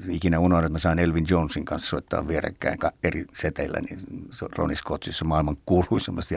[0.09, 3.99] ikinä unohdan, että mä sain Elvin Jonesin kanssa soittaa vierekkäin eri seteillä, niin
[4.55, 6.35] Ronnie Scottsissa maailman kuuluisimmassa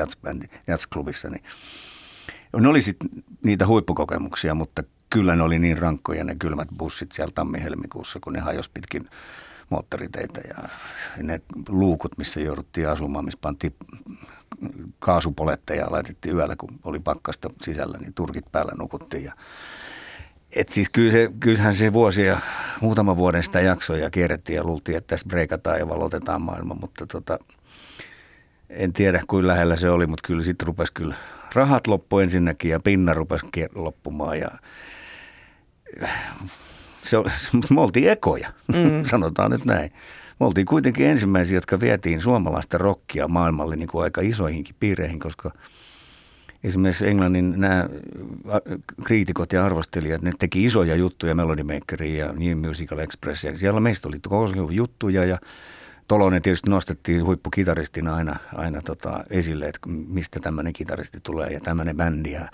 [0.67, 1.31] jazzklubissa.
[1.31, 1.45] Niin
[2.61, 3.09] ne oli sitten
[3.45, 8.41] niitä huippukokemuksia, mutta kyllä ne oli niin rankkoja ne kylmät bussit siellä tammi-helmikuussa, kun ne
[8.41, 9.09] hajosi pitkin
[9.71, 10.69] moottoriteitä ja
[11.23, 13.75] ne luukut, missä jouduttiin asumaan, missä pantiin
[14.99, 19.25] kaasupoletteja laitettiin yöllä, kun oli pakkasta sisällä, niin turkit päällä nukuttiin.
[19.25, 19.33] Ja
[20.57, 22.39] et siis kyllä se, kyllähän se vuosi ja
[22.81, 27.39] muutama vuoden sitä jaksoja kierrettiin ja luultiin, että tässä breikataan ja valotetaan maailma, mutta tota,
[28.69, 31.15] en tiedä kuin lähellä se oli, mutta kyllä sitten rupesi kyllä
[31.55, 34.49] rahat loppu ensinnäkin ja pinna rupesi loppumaan ja
[37.03, 37.17] se,
[37.75, 39.05] me oltiin ekoja, mm.
[39.11, 39.91] sanotaan nyt näin.
[40.41, 45.51] Me oltiin kuitenkin ensimmäisiä, jotka vietiin suomalaista rockia maailmalle niin kuin aika isoihinkin piireihin, koska
[46.65, 47.89] esimerkiksi Englannin nämä
[49.05, 53.45] kriitikot ja arvostelijat, ne teki isoja juttuja Melody Makerin ja New Musical Express.
[53.45, 55.39] Ja siellä meistä oli koko juttuja ja
[56.09, 61.97] Tolonen tietysti nostettiin huippukitaristina aina, aina tota esille, että mistä tämmöinen kitaristi tulee ja tämmöinen
[61.97, 62.33] bändi.
[62.33, 62.49] Ja,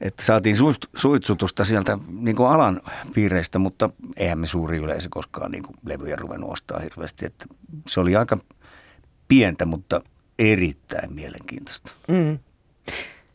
[0.00, 0.56] että saatiin
[0.96, 2.80] suitsutusta sieltä niin kuin alan
[3.14, 7.26] piireistä, mutta eihän me suuri yleisö koskaan niin kuin levyjä ruvennut ostaa hirveästi.
[7.26, 7.44] Että
[7.88, 8.38] se oli aika
[9.28, 10.00] pientä, mutta
[10.38, 11.92] erittäin mielenkiintoista.
[12.08, 12.38] Mm.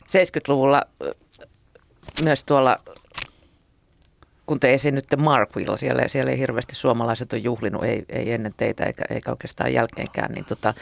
[0.02, 0.82] 70-luvulla
[2.24, 2.78] myös tuolla
[4.48, 8.84] kun te esiinnytte Markvilla, siellä, siellä ei hirveästi suomalaiset ole juhlinut, ei, ei ennen teitä
[8.84, 10.74] eikä, eikä oikeastaan jälkeenkään, niin tota,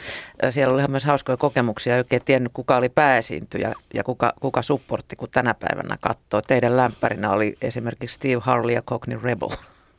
[0.49, 5.15] siellä oli myös hauskoja kokemuksia, ei oikein tiennyt kuka oli pääesiintyjä ja kuka, kuka supportti,
[5.15, 6.41] kun tänä päivänä katsoo.
[6.41, 9.49] Teidän lämpärinä oli esimerkiksi Steve Harley ja Cockney Rebel.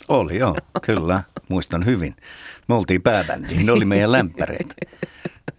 [0.08, 2.16] Oli joo, kyllä, muistan hyvin.
[2.68, 4.74] Me oltiin pääbändi, ne oli meidän lämpäreitä.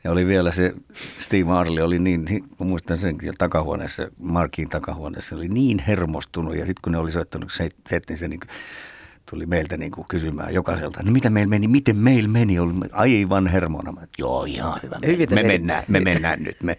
[0.03, 0.73] Ja oli vielä se,
[1.19, 2.25] Steve Harley oli niin,
[2.57, 6.55] muistan sen takahuoneessa, Markin takahuoneessa, oli niin hermostunut.
[6.55, 7.51] Ja sitten kun ne oli soittanut
[7.87, 8.39] set, niin se niin
[9.29, 13.47] tuli meiltä niin kuin kysymään jokaiselta, no mitä meillä meni, miten meillä meni, oli aivan
[13.47, 13.91] hermona.
[13.91, 14.95] Mä, joo, ihan hyvä.
[15.01, 16.57] Me, me, mennään, me mennään nyt.
[16.63, 16.77] Me.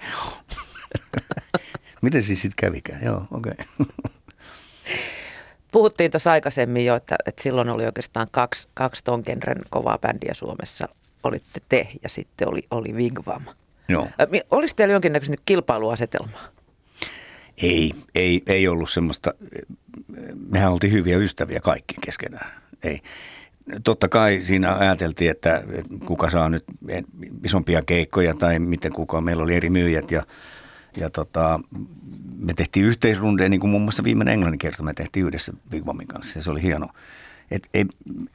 [2.02, 3.04] miten siis sitten kävikään?
[3.04, 3.52] Joo, okei.
[3.80, 3.86] Okay.
[5.72, 10.34] Puhuttiin tuossa aikaisemmin jo, että, että silloin oli oikeastaan kaksi, kaksi ton genren kovaa bändiä
[10.34, 10.88] Suomessa
[11.24, 13.44] olitte te ja sitten oli, oli Vigvam.
[13.88, 14.08] Joo.
[14.50, 16.48] Olisi teillä jonkinnäköistä kilpailuasetelmaa?
[17.62, 19.34] Ei, ei, ei ollut semmoista.
[20.48, 22.50] Mehän oltiin hyviä ystäviä kaikki keskenään.
[22.82, 23.00] Ei.
[23.84, 25.62] Totta kai siinä ajateltiin, että
[26.06, 26.64] kuka saa nyt
[27.44, 29.20] isompia keikkoja tai miten kuka.
[29.20, 30.22] Meillä oli eri myyjät ja,
[30.96, 31.60] ja tota,
[32.38, 36.38] me tehtiin yhteisrundeja, niin kuin muun muassa viimeinen englannin kerta me tehtiin yhdessä Vigvamin kanssa
[36.38, 36.88] ja se oli hieno
[37.50, 37.84] et ei,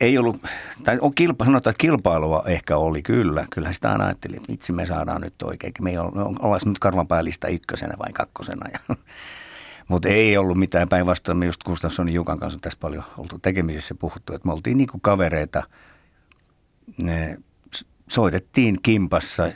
[0.01, 0.38] ei ollut,
[0.84, 3.47] tai on kilpa, sanotaan, että kilpailua ehkä oli kyllä.
[3.49, 5.73] Kyllä sitä aina ajattelin, että itse me saadaan nyt oikein.
[5.82, 8.69] Me ei olla, nyt karvanpäällistä ykkösenä vai kakkosena.
[8.73, 8.95] Ja,
[9.88, 11.38] mutta ei ollut mitään päinvastoin.
[11.38, 15.63] Me just Gustafssonin Jukan kanssa tässä paljon oltu tekemisissä puhuttu, että me oltiin niinku kavereita.
[16.97, 17.38] Ne,
[18.10, 19.51] soitettiin kimpassa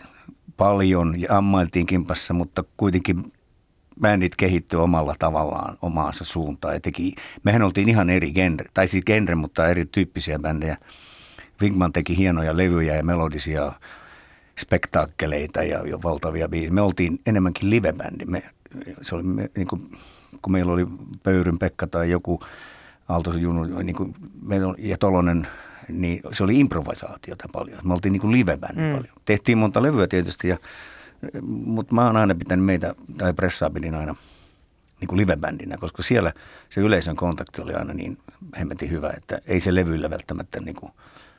[0.57, 3.33] paljon ja ammailtiin kimpassa, mutta kuitenkin
[4.01, 9.05] bändit kehittyi omalla tavallaan omaansa suuntaan ja teki, mehän oltiin ihan eri genre, tai siis
[9.05, 10.77] genre, mutta erityyppisiä bändejä.
[11.61, 13.71] Wigman teki hienoja levyjä ja melodisia
[14.59, 16.71] spektaakkeleita ja, ja valtavia biisejä.
[16.71, 18.25] Me oltiin enemmänkin livebändi.
[18.25, 18.43] Me,
[19.01, 19.91] se oli me, niin kuin,
[20.41, 20.85] kun meillä oli
[21.23, 22.39] Pöyryn Pekka tai joku
[23.09, 24.15] Aaltosen Junu niin kuin,
[24.77, 25.47] ja Tolonen,
[25.89, 27.79] niin se oli improvisaatiota paljon.
[27.83, 28.91] Me oltiin niin kuin livebändi mm.
[28.91, 29.15] paljon.
[29.25, 30.57] Tehtiin monta levyä tietysti ja
[31.41, 34.15] mutta mä oon aina pitänyt meitä, tai Pressaabilin aina
[34.99, 36.33] niin kuin livebändinä, koska siellä
[36.69, 38.17] se yleisön kontakti oli aina niin
[38.59, 40.91] hemmetin hyvä, että ei se levyllä välttämättä niin kuin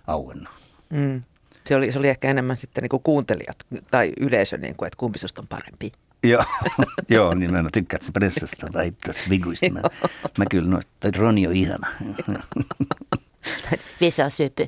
[0.06, 0.48] auennut.
[0.90, 1.22] Mm.
[1.66, 3.56] Se, oli, se oli ehkä enemmän sitten niin kuin kuuntelijat
[3.90, 5.92] tai yleisö, niin kuin, että kumpi on parempi.
[6.22, 6.44] Joo,
[7.08, 9.70] joo niin mä en tykkää pressasta tai tästä viguista.
[9.70, 9.80] Mä,
[10.38, 11.88] mä kyllä noista, tai Roni on ihana.
[14.00, 14.66] Vesa Söpö.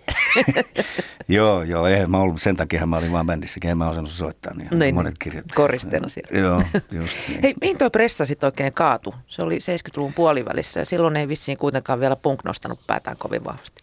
[1.28, 4.54] joo, joo, ei, mä ollut, sen takia mä olin vaan bändissäkin, en mä osannut soittaa,
[4.54, 5.44] niin, niin monet kirjat.
[5.54, 6.38] Koristeena siellä.
[6.48, 7.40] joo, just niin.
[7.42, 9.14] Hei, mihin toi pressa sitten oikein kaatu?
[9.26, 13.82] Se oli 70-luvun puolivälissä ja silloin ei vissiin kuitenkaan vielä punk nostanut päätään kovin vahvasti.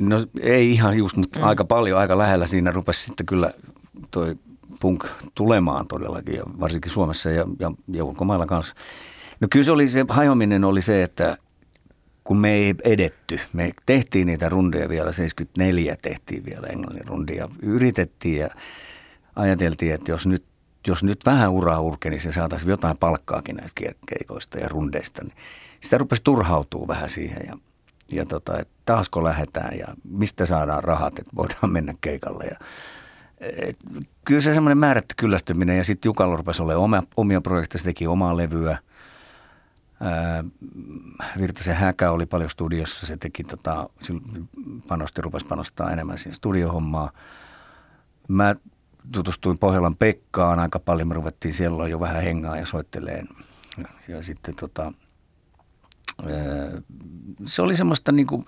[0.00, 1.44] No ei ihan just, mutta mm.
[1.44, 3.50] aika paljon, aika lähellä siinä rupesi sitten kyllä
[4.10, 4.36] toi
[4.80, 8.74] punk tulemaan todellakin, ja varsinkin Suomessa ja, ja, ja ulkomailla kanssa.
[9.40, 11.36] No kyllä se oli se hajoaminen oli se, että
[12.24, 13.40] kun me ei edetty.
[13.52, 17.48] Me tehtiin niitä rundeja vielä, 74 tehtiin vielä englannin rundia.
[17.62, 18.48] Yritettiin ja
[19.36, 20.44] ajateltiin, että jos nyt,
[20.86, 25.22] jos nyt vähän uraa urkeni, niin se saataisiin jotain palkkaakin näistä keikoista ja rundeista.
[25.22, 25.36] Niin
[25.80, 27.56] sitä rupesi turhautuu vähän siihen ja,
[28.08, 32.44] ja tota, että taasko lähdetään ja mistä saadaan rahat, että voidaan mennä keikalle.
[32.44, 32.56] Ja,
[33.40, 33.76] et,
[34.24, 38.06] kyllä se semmoinen määrätty kyllästyminen ja sitten Jukalla rupesi olemaan omia, omia projekteja, se teki
[38.06, 38.78] omaa levyä–
[41.38, 43.88] Virtasen Häkä oli paljon studiossa, se teki tota,
[44.88, 47.10] panosti, rupesi panostaa enemmän siihen studiohommaan.
[48.28, 48.54] Mä
[49.12, 53.28] tutustuin Pohjolan Pekkaan aika paljon, me ruvettiin siellä jo vähän hengaa ja soitteleen.
[54.08, 54.92] Ja, sitten tota,
[57.44, 58.44] se oli semmoista niinku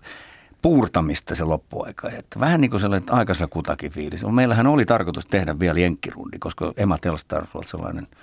[0.62, 2.10] puurtamista se loppuaika.
[2.10, 4.24] Että vähän niin kuin sellainen aikansa kutakin fiilis.
[4.24, 8.06] Meillähän oli tarkoitus tehdä vielä jenkkirundi, koska Emma Telstar oli sellainen–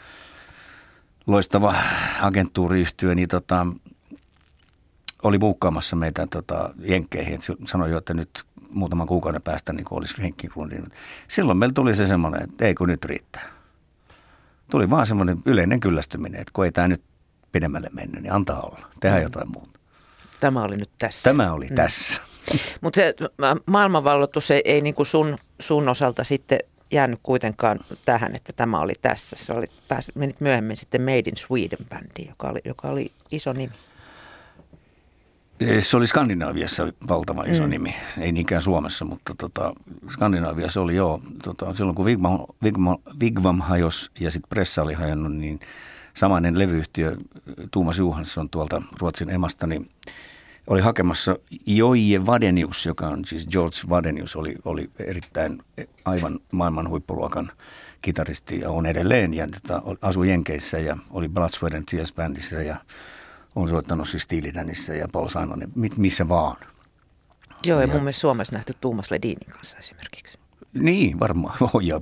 [1.32, 1.76] loistava
[2.22, 3.67] agenttuuriyhtiö, niin tota,
[5.24, 7.34] oli buukkaamassa meitä tota, jenkkeihin.
[7.34, 10.91] Et sanoi jo, että nyt muutaman kuukauden päästä niin olisi Henkkigrundin.
[11.28, 13.50] Silloin meillä tuli se semmoinen, että ei kun nyt riittää.
[14.70, 17.02] Tuli vaan semmoinen yleinen kyllästyminen, että kun ei tämä nyt
[17.52, 19.24] pidemmälle mennyt, niin antaa olla, tehdä mm.
[19.24, 19.80] jotain muuta.
[20.39, 21.30] Tämä oli nyt tässä.
[21.30, 21.76] Tämä oli mm.
[21.76, 22.22] tässä.
[22.82, 23.15] Mutta se
[23.65, 26.60] maailmanvalloitus ei, ei niin kuin sun, sun osalta sitten
[26.91, 29.36] jäänyt kuitenkaan tähän, että tämä oli tässä.
[29.39, 33.73] Se oli, pääs, menit myöhemmin sitten Made in Sweden-bändiin, joka oli, joka oli iso nimi.
[35.80, 37.69] Se oli Skandinaaviassa valtava iso mm.
[37.69, 39.73] nimi, ei niinkään Suomessa, mutta tota,
[40.10, 41.21] Skandinaaviassa oli joo.
[41.43, 45.60] Tota, silloin kun Vigvam, Vigvam, Vigvam hajos ja sitten Pressa oli hajonnut, niin
[46.13, 47.15] samainen levyyhtiö
[47.71, 49.89] Tuumas Juhansson tuolta Ruotsin emasta, niin
[50.67, 55.60] oli hakemassa Joije Vadenius, joka on siis George Vadenius, oli, oli erittäin
[56.06, 57.52] aivan maailman huippuluokan
[58.02, 59.34] kitaristi ja on edelleen.
[59.34, 62.78] Ja tota, asui Jenkeissä ja oli Blood, Sweat and Tears bändissä ja
[63.56, 64.52] on soittanut siis Steely
[65.00, 66.58] ja Paul Simonin, missä vaan.
[67.65, 70.38] Joo, ja, ja mun mielestä Suomessa nähty Tuomas Ledinin kanssa esimerkiksi.
[70.74, 71.58] Niin, varmaan.
[71.82, 72.02] Ja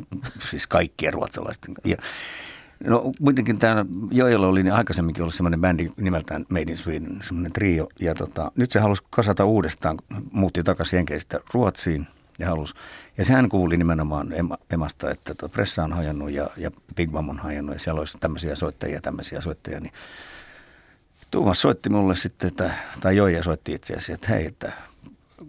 [0.50, 1.76] siis kaikkien ruotsalaisten.
[1.86, 1.98] Ja,
[2.84, 7.52] no kuitenkin tämä Joella oli niin aikaisemminkin ollut semmoinen bändi nimeltään Made in Sweden, semmoinen
[7.52, 7.88] trio.
[8.00, 9.98] Ja tota, nyt se halusi kasata uudestaan,
[10.32, 12.08] muutti takaisin Jenkeistä Ruotsiin
[12.40, 12.74] ja halusi.
[13.18, 14.28] Ja sehän kuuli nimenomaan
[14.74, 18.18] emasta, että tuo pressa on hajannut ja, ja Big Bam on hajannut ja siellä olisi
[18.20, 19.80] tämmöisiä soittajia ja tämmöisiä soittajia.
[19.80, 19.94] Niin
[21.32, 24.72] Tuomas soitti mulle sitten, että, tai Joija soitti itse asiassa, että hei, että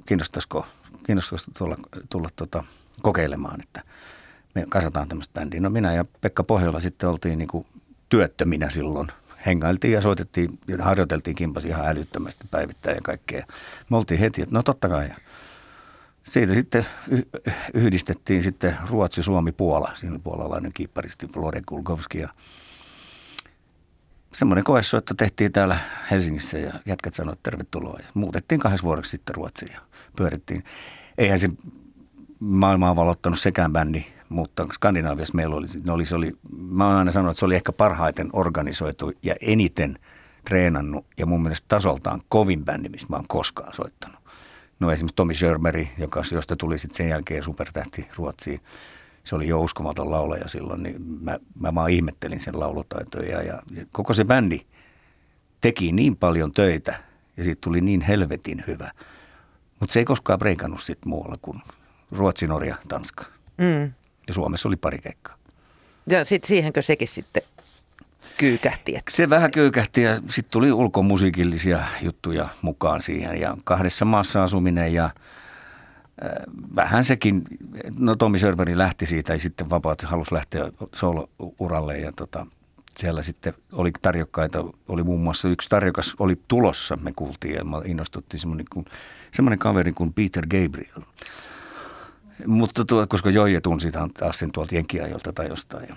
[0.06, 0.66] kiinnostaisiko,
[1.06, 1.76] kiinnostaisiko tulla,
[2.08, 2.64] tulla tuota,
[3.02, 3.82] kokeilemaan, että
[4.54, 5.60] me kasataan tämmöistä bändiä.
[5.60, 7.66] No minä ja Pekka Pohjola sitten oltiin niin kuin
[8.08, 9.08] työttöminä silloin.
[9.46, 13.44] Hengailtiin ja soitettiin ja harjoiteltiin kimpas ihan älyttömästi päivittäin ja kaikkea.
[13.90, 15.08] Me oltiin heti, että no totta kai.
[16.22, 16.86] Siitä sitten
[17.74, 19.92] yhdistettiin sitten Ruotsi, Suomi, Puola.
[19.94, 22.28] Siinä puolalainen kiipparisti Flore Kulkovski ja
[24.34, 25.78] semmoinen koessoitto tehtiin täällä
[26.10, 27.98] Helsingissä ja jätkät sanoivat että tervetuloa.
[27.98, 29.80] Ja muutettiin kahdessa vuodeksi sitten Ruotsiin ja
[30.16, 30.64] pyörittiin.
[31.18, 31.48] Eihän se
[32.40, 37.12] maailmaa valottanut sekään bändi, mutta Skandinaaviassa meillä oli, ne oli, se oli, mä oon aina
[37.12, 39.98] sanonut, että se oli ehkä parhaiten organisoitu ja eniten
[40.44, 44.20] treenannut ja mun mielestä tasoltaan kovin bändi, missä mä oon koskaan soittanut.
[44.80, 48.60] No esimerkiksi Tomi Schörmeri, joka, josta tuli sitten sen jälkeen supertähti Ruotsiin
[49.24, 53.84] se oli jo uskomaton laulaja silloin, niin mä, mä vaan ihmettelin sen laulutaitoja ja, ja
[53.92, 54.60] koko se bändi
[55.60, 57.02] teki niin paljon töitä
[57.36, 58.90] ja siitä tuli niin helvetin hyvä.
[59.80, 61.58] Mutta se ei koskaan breikannut sitten muualla kuin
[62.10, 63.24] Ruotsi, Norja, Tanska.
[63.58, 63.92] Mm.
[64.30, 65.36] Ja Suomessa oli pari keikkaa.
[66.06, 67.42] Ja sitten siihenkö sekin sitten
[68.36, 68.96] kyykähti?
[68.96, 69.10] Että...
[69.10, 75.10] Se vähän kyykähti ja sitten tuli ulkomusiikillisia juttuja mukaan siihen ja kahdessa maassa asuminen ja–
[76.76, 77.44] vähän sekin,
[77.98, 82.46] no Tomi Sörveri lähti siitä ja sitten vapaat halusi lähteä solo-uralle ja tota,
[82.98, 88.40] siellä sitten oli tarjokkaita, oli muun muassa yksi tarjokas oli tulossa, me kuultiin ja innostuttiin
[88.40, 88.86] semmoinen, kuin,
[89.32, 91.02] semmoinen kaveri kuin Peter Gabriel.
[92.46, 95.88] Mutta tuo, koska Joije tunsi taas sen tuolta Jenkiajolta tai jostain.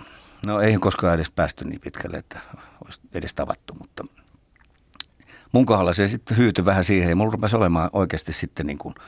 [0.46, 2.40] No eihän koskaan edes päästy niin pitkälle, että
[2.84, 4.04] olisi edes tavattu, mutta
[5.52, 8.94] mun kohdalla se sitten hyytyi vähän siihen ja mulla rupesi olemaan oikeasti sitten niin kuin–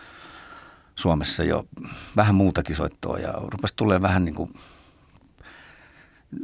[0.96, 1.66] Suomessa jo
[2.16, 4.54] vähän muutakin soittoa ja rupesi tulee vähän niin kuin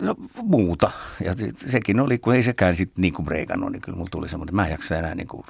[0.01, 0.91] no, muuta.
[1.25, 4.51] Ja sekin oli, kun ei sekään sitten niin kuin breikannut, niin kyllä mulla tuli semmoinen,
[4.51, 5.45] että mä en jaksa enää niin kuin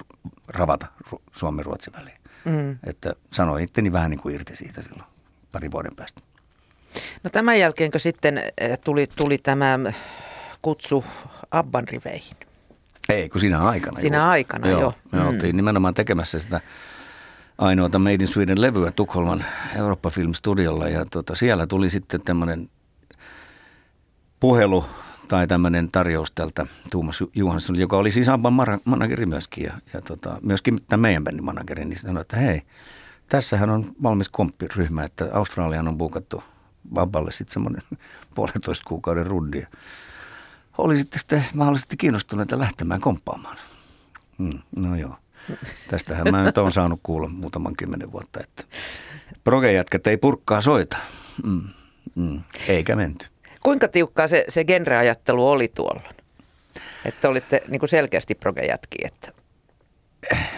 [0.55, 0.87] ravata
[1.33, 2.19] Suomen-Ruotsin väliin.
[2.45, 2.79] Mm.
[2.85, 5.12] Että sanoin itteni vähän niin kuin irti siitä silloin
[5.53, 6.21] pari vuoden päästä.
[7.23, 9.79] No tämän jälkeenkö sitten eh, tuli, tuli tämä
[10.63, 11.05] kutsu
[11.51, 12.37] Abban riveihin?
[13.09, 14.01] Ei, kun siinä aikana.
[14.01, 14.31] Siinä juuri.
[14.31, 14.81] aikana, joo.
[14.81, 14.93] joo.
[15.13, 15.29] Me mm.
[15.29, 16.61] oltiin nimenomaan tekemässä sitä
[17.59, 19.45] ainoata Made in Sweden levyä Tukholman
[19.77, 22.71] Eurooppa Film Studiolla ja tota, siellä tuli sitten tämmöinen
[24.41, 24.85] puhelu
[25.29, 28.53] tai tämmöinen tarjous tältä Tuomas Johansson, joka oli siis Abban
[28.85, 32.63] manageri myöskin ja, ja tota, myöskin tämän meidän bändin manageri, niin sanoi, että hei,
[33.33, 36.43] tässähän on valmis komppiryhmä, että Australian on buukattu
[36.97, 37.83] Abballe sitten semmoinen
[38.35, 39.63] puolitoista kuukauden rundi.
[40.79, 43.57] Oli sitten, mahdollisesti kiinnostuneita lähtemään komppaamaan.
[44.39, 45.17] Hmm, no joo.
[45.91, 48.65] Tästähän mä nyt olen saanut kuulla muutaman kymmenen vuotta, että
[49.45, 50.97] progejätkät ei purkkaa soita.
[51.45, 51.63] Mm,
[52.15, 53.27] mm, eikä menty.
[53.63, 56.13] Kuinka tiukkaa se, se genreajattelu oli tuolla?
[57.05, 59.09] Että olitte niin kuin selkeästi progejätkiä?
[59.13, 59.33] Että...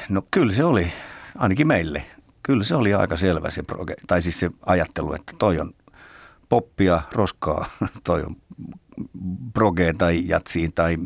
[0.09, 0.93] No kyllä se oli,
[1.39, 2.07] ainakin meille.
[2.47, 5.75] Kyllä se oli aika selvä se proge, tai siis se ajattelu, että toi on
[6.49, 7.67] poppia, roskaa,
[8.05, 8.37] toi on
[9.55, 10.97] proge tai jatsiin tai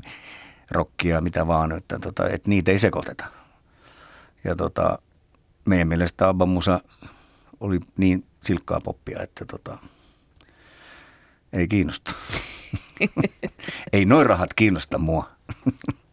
[0.71, 3.25] rockia, mitä vaan, että, tota, että niitä ei sekoiteta.
[4.45, 4.99] Ja tota,
[5.65, 6.81] meidän mielestä Abba Musa
[7.61, 9.79] oli niin silkkaa poppia, että tota,
[11.53, 12.13] ei kiinnosta.
[13.93, 15.31] ei noin rahat kiinnosta mua.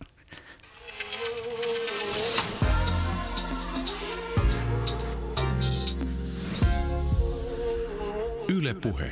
[8.74, 9.12] puhe.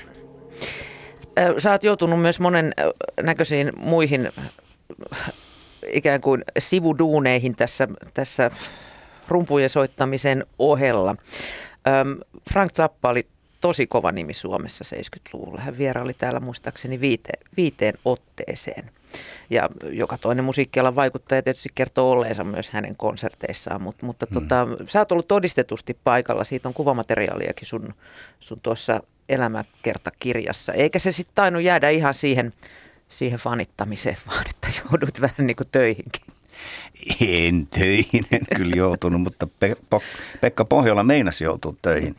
[1.58, 2.74] Sä oot joutunut myös monen
[3.22, 4.32] näköisiin muihin
[5.88, 8.51] ikään kuin sivuduuneihin tässä, tässä
[9.28, 11.16] rumpujen soittamisen ohella.
[12.54, 13.28] Frank Zappa oli
[13.62, 15.62] tosi kova nimi Suomessa 70-luvulla.
[15.62, 18.91] Hän vieraili täällä muistaakseni viiteen, viiteen otteeseen.
[19.49, 24.34] Ja joka toinen musiikkialan vaikuttaja tietysti kertoo olleensa myös hänen konserteissaan, mutta, mutta mm.
[24.34, 26.43] tota, sä oot ollut todistetusti paikalla.
[26.43, 27.93] Siitä on kuvamateriaaliakin sun,
[28.39, 30.74] sun tuossa elämäkertakirjassa.
[30.74, 32.53] Eikä se sitten tainnut jäädä ihan siihen,
[33.09, 36.22] siihen fanittamiseen, vaan että joudut vähän niin kuin töihinkin.
[37.22, 39.76] En töihin, en kyllä joutunut, mutta Pe-
[40.41, 42.16] Pekka Pohjola meinasi joutua töihin.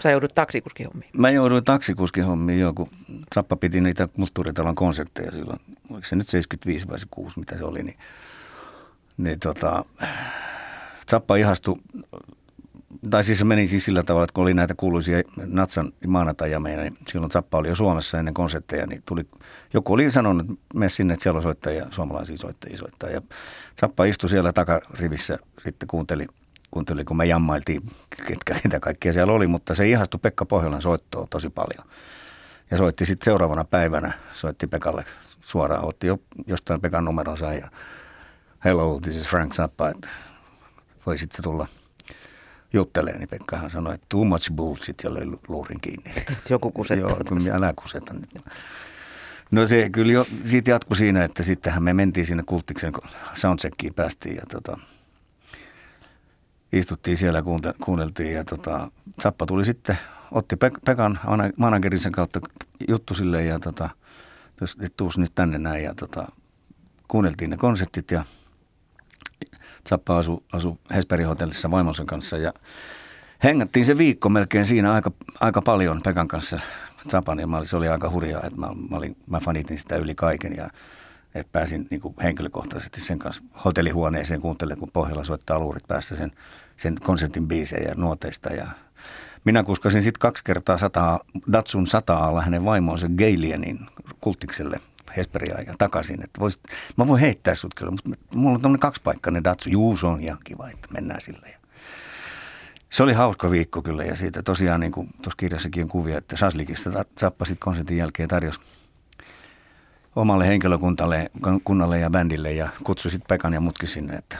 [0.00, 1.10] Sä joudut taksikuskihommiin.
[1.18, 2.88] Mä jouduin taksikuskihommiin jo, kun
[3.34, 5.58] Sappa piti niitä kulttuuritalon konsertteja silloin.
[5.90, 7.98] Oliko se nyt 75 vai 6, mitä se oli, niin,
[9.16, 9.84] niin tota,
[11.10, 11.76] Zappa ihastui,
[13.10, 16.96] tai siis se meni siis sillä tavalla, että kun oli näitä kuuluisia Natsan maanantajameja, niin
[17.08, 19.28] silloin Zappa oli jo Suomessa ennen konsertteja, niin tuli,
[19.74, 23.10] joku oli sanonut, että mene sinne, että siellä on soittajia, suomalaisia soittajia soittaa.
[23.10, 23.22] Ja
[23.80, 26.26] Zappa istui siellä takarivissä, sitten kuunteli
[26.72, 27.82] kuuntelin, kun me jammailtiin,
[28.26, 31.88] ketkä mitä kaikkia siellä oli, mutta se ihastui Pekka Pohjolan soittoon tosi paljon.
[32.70, 35.04] Ja soitti sitten seuraavana päivänä, soitti Pekalle
[35.40, 37.70] suoraan, otti jo jostain Pekan numeronsa ja
[38.64, 40.08] hello, this is Frank Zappa, että
[41.06, 41.66] voisit se tulla
[42.72, 46.12] juttelee, niin Pekkahan sanoi, että too much bullshit ja löi luurin kiinni.
[46.50, 47.10] Joku kusettaa.
[47.10, 48.44] Joo, kun älä kuseta nyt.
[49.50, 52.92] No se kyllä jo, siitä jatkui siinä, että sittenhän me mentiin sinne kulttiksen
[53.34, 54.78] soundcheckiin päästiin ja tota,
[56.72, 57.42] istuttiin siellä,
[57.84, 58.90] kuunneltiin ja tota,
[59.22, 59.98] Zappa tuli sitten,
[60.30, 61.18] otti Pekan
[61.56, 62.40] managerinsa kautta
[62.88, 63.90] juttu sille ja tota,
[64.96, 66.26] tuus nyt tänne näin ja tota,
[67.08, 68.24] kuunneltiin ne konsertit ja
[69.88, 72.52] Zappa asui asu Hesperin hotellissa vaimonsa kanssa ja
[73.44, 76.60] hengättiin se viikko melkein siinä aika, aika paljon Pekan kanssa.
[77.10, 80.14] Zappan ja mä, se oli aika hurjaa, että mä, mä, olin, mä fanitin sitä yli
[80.14, 80.68] kaiken ja
[81.34, 86.32] että pääsin niin henkilökohtaisesti sen kanssa hotellihuoneeseen kuuntelemaan, kun Pohjola soittaa luurit päässä sen,
[86.76, 88.52] sen konsertin biisejä nuoteista.
[88.52, 88.66] Ja
[89.44, 91.20] minä kuskasin sitten kaksi kertaa sataa,
[91.52, 93.78] Datsun sataa hänen vaimonsa Gailienin
[94.20, 94.80] kulttikselle
[95.66, 96.24] ja takaisin.
[96.24, 96.60] Että voisit,
[96.96, 99.70] mä voin heittää sut kyllä, mutta mulla on tämmöinen kaksipaikkainen Datsu.
[99.70, 101.48] Juu, se on ihan kiva, että mennään sillä.
[101.52, 101.58] Ja
[102.90, 106.36] se oli hauska viikko kyllä ja siitä tosiaan niin kuin tuossa kirjassakin on kuvia, että
[106.36, 108.60] Saslikista Zappa sitten konsertin jälkeen tarjosi
[110.16, 111.30] omalle henkilökuntalle
[111.64, 114.38] kunnalle ja bändille ja kutsui sitten Pekan ja mutkin sinne, että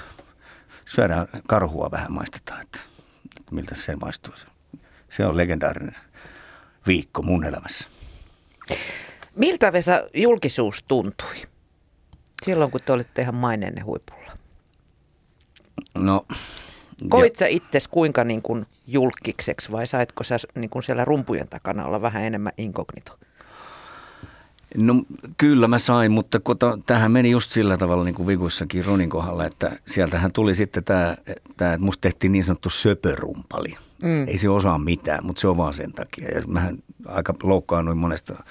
[0.95, 2.79] syödään karhua vähän maistetaan, että,
[3.41, 4.35] että miltä se maistuu.
[5.09, 5.97] Se on legendaarinen
[6.87, 7.91] viikko mun elämässä.
[9.37, 11.35] Miltä Vesa julkisuus tuntui
[12.43, 14.33] silloin, kun te olitte ihan maineenne huipulla?
[15.95, 16.27] No,
[17.09, 21.87] Koit sä itses kuinka niin kuin julkikseksi vai saitko sä niin kuin siellä rumpujen takana
[21.87, 23.19] olla vähän enemmän inkognito?
[24.83, 24.95] No
[25.37, 26.41] kyllä mä sain, mutta
[26.87, 31.17] tähän meni just sillä tavalla niin kuin Viguissakin Ronin kohdalla, että sieltähän tuli sitten tämä,
[31.57, 33.77] tämä että musta tehtiin niin sanottu söpörumpali.
[34.03, 34.29] Mm.
[34.29, 36.29] Ei se osaa mitään, mutta se on vaan sen takia.
[36.29, 38.45] Ja mähän aika loukkaannuin monesta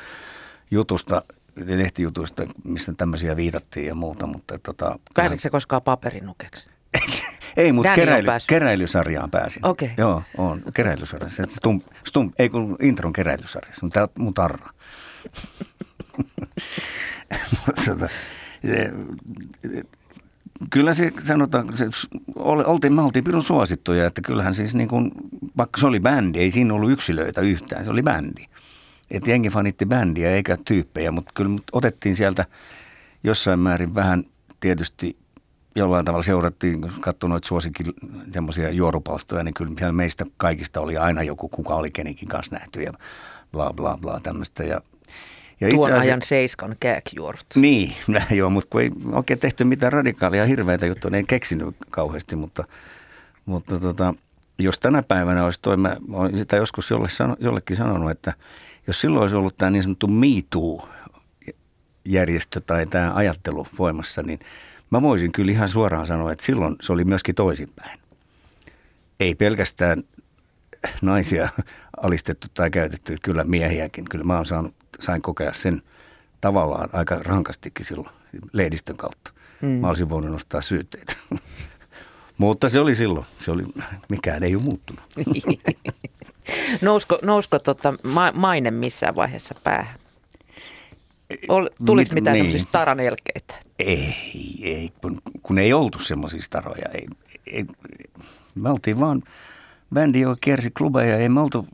[0.72, 1.24] jutusta,
[1.66, 4.28] lehtijutuista, missä tämmöisiä viitattiin ja muuta.
[4.28, 6.66] Mutta tota, Pääsitkö se koskaan paperinukeksi?
[7.58, 9.66] Ei, mutta keräily, keräilysarjaan pääsin.
[9.66, 9.86] Okei.
[9.86, 9.96] Okay.
[9.98, 11.44] Joo, on keräilysarjassa.
[11.50, 14.70] Stum, stum, ei kun intron keräilysarjassa, mutta mun tarra.
[17.86, 18.08] tota,
[18.66, 18.94] se,
[20.70, 21.86] kyllä se sanotaan, se,
[22.36, 25.12] oltiin, me oltiin pirun suosittuja, että kyllähän siis niin kuin,
[25.58, 28.46] vaikka se oli bändi, ei siinä ollut yksilöitä yhtään, se oli bändi.
[29.12, 32.46] Että jengi fanitti bändiä eikä tyyppejä, mutta kyllä otettiin sieltä
[33.24, 34.24] jossain määrin vähän
[34.60, 35.18] tietysti
[35.76, 37.86] jollain tavalla seurattiin, kun katsoi noita suosikin
[38.34, 42.92] semmoisia juorupalstoja, niin kyllä meistä kaikista oli aina joku, kuka oli kenenkin kanssa nähty ja
[43.52, 44.64] bla bla bla tämmöistä.
[44.64, 44.82] Ja
[45.62, 47.46] ja Tuon itse ajan seiskan kääkjuorut.
[47.56, 47.96] Niin,
[48.32, 52.64] joo, mutta kun ei oikein tehty mitään radikaalia hirveitä juttuja, niin ei keksinyt kauheasti, mutta,
[53.46, 54.14] mutta tota,
[54.60, 57.08] jos tänä päivänä olisi toi, mä olen sitä joskus jolle,
[57.40, 58.34] jollekin sanonut, että
[58.88, 60.90] jos silloin olisi ollut tämä niin sanottu MeToo
[62.06, 64.40] järjestö tai tämä ajattelu voimassa, niin
[64.90, 68.00] mä voisin kyllä ihan suoraan sanoa, että silloin se oli myöskin toisinpäin.
[69.20, 70.04] Ei pelkästään
[71.02, 71.50] naisia
[72.02, 74.06] alistettu tai käytetty, kyllä miehiäkin.
[74.06, 75.82] Kyllä mä oon saanut sain kokea sen
[76.42, 78.10] tavallaan aika rankastikin silloin
[78.54, 79.32] lehdistön kautta.
[79.62, 79.68] Mm.
[79.68, 81.14] Mä olisin voinut nostaa syytteitä.
[82.38, 83.26] Mutta se oli silloin.
[83.38, 83.64] Se oli,
[84.10, 85.04] mikään ei ole muuttunut.
[86.82, 89.96] nousko nousko tota ma- maine missään vaiheessa päähän?
[91.48, 92.44] Ol, tuliko mitään niin.
[92.44, 93.56] semmoisista taranelkeitä?
[93.80, 94.16] Ei,
[94.62, 96.90] ei, kun, kun ei oltu semmoisia staroja.
[96.94, 97.08] Ei,
[97.52, 97.66] ei,
[98.56, 99.24] me oltiin vaan
[99.94, 101.18] bändi, joka kiersi klubeja.
[101.18, 101.68] Ei me oltu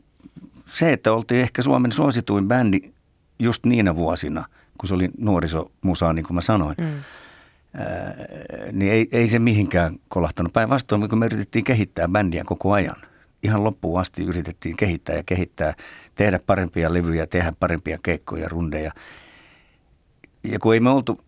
[0.66, 2.80] se, että oltiin ehkä Suomen suosituin bändi
[3.38, 4.44] just niinä vuosina,
[4.78, 6.86] kun se oli nuorisomusaa, niin kuin mä sanoin, mm.
[7.74, 8.14] ää,
[8.72, 10.52] niin ei, ei se mihinkään kolahtanut.
[10.52, 12.96] Päinvastoin, kun me yritettiin kehittää bändiä koko ajan.
[13.42, 15.74] Ihan loppuun asti yritettiin kehittää ja kehittää,
[16.14, 18.92] tehdä parempia levyjä, tehdä parempia keikkoja, rundeja.
[20.44, 21.20] Ja kun ei me oltu,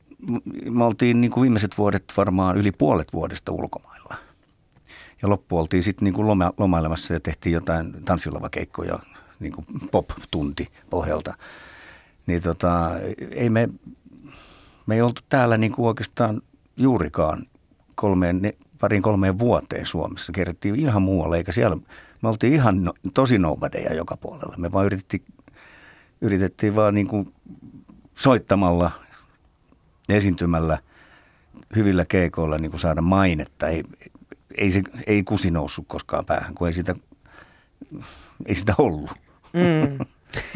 [0.70, 4.29] me oltiin niin kuin viimeiset vuodet varmaan yli puolet vuodesta ulkomailla.
[5.22, 8.98] Ja loppu oltiin sitten niin loma, lomailemassa ja tehtiin jotain tanssilavakeikkoja
[9.40, 11.34] niin kuin pop-tunti pohjalta.
[12.26, 12.90] Niin tota,
[13.30, 13.68] ei me,
[14.86, 16.42] me ei oltu täällä niin kuin oikeastaan
[16.76, 17.42] juurikaan
[17.94, 20.32] kolmeen, ne, parin kolmeen vuoteen Suomessa.
[20.32, 21.76] Kerrottiin ihan muualle, eikä siellä,
[22.22, 24.56] me oltiin ihan no, tosi nobodyja joka puolella.
[24.56, 25.24] Me vaan yritettiin,
[26.20, 27.34] yritettiin vaan niin kuin
[28.14, 28.90] soittamalla,
[30.08, 30.78] esiintymällä,
[31.76, 33.68] hyvillä keikoilla niin kuin saada mainetta.
[33.68, 33.84] Ei,
[34.58, 36.94] ei, se, ei kusi noussut koskaan päähän, kun ei sitä,
[38.46, 39.10] ei sitä ollut.
[39.52, 39.98] Mm.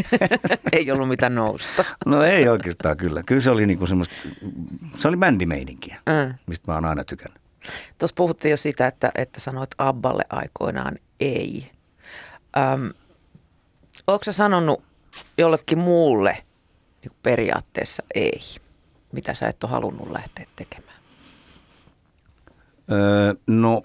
[0.73, 1.85] ei ollut mitään nousta.
[2.07, 3.23] No ei oikeastaan kyllä.
[3.27, 4.15] Kyllä se oli niinku semmoista,
[4.99, 6.35] se oli bändimeininkiä, mm.
[6.47, 7.43] mistä mä oon aina tykännyt.
[7.99, 11.71] Tuossa puhuttiin jo sitä, että, että sanoit Abballe aikoinaan ei.
[12.57, 12.93] Öm,
[14.07, 14.83] Oletko sanonut
[15.39, 16.45] jollekin muulle
[17.03, 18.41] niin periaatteessa ei,
[19.13, 20.94] mitä sä et ole halunnut lähteä tekemään?
[22.93, 23.83] Öö, no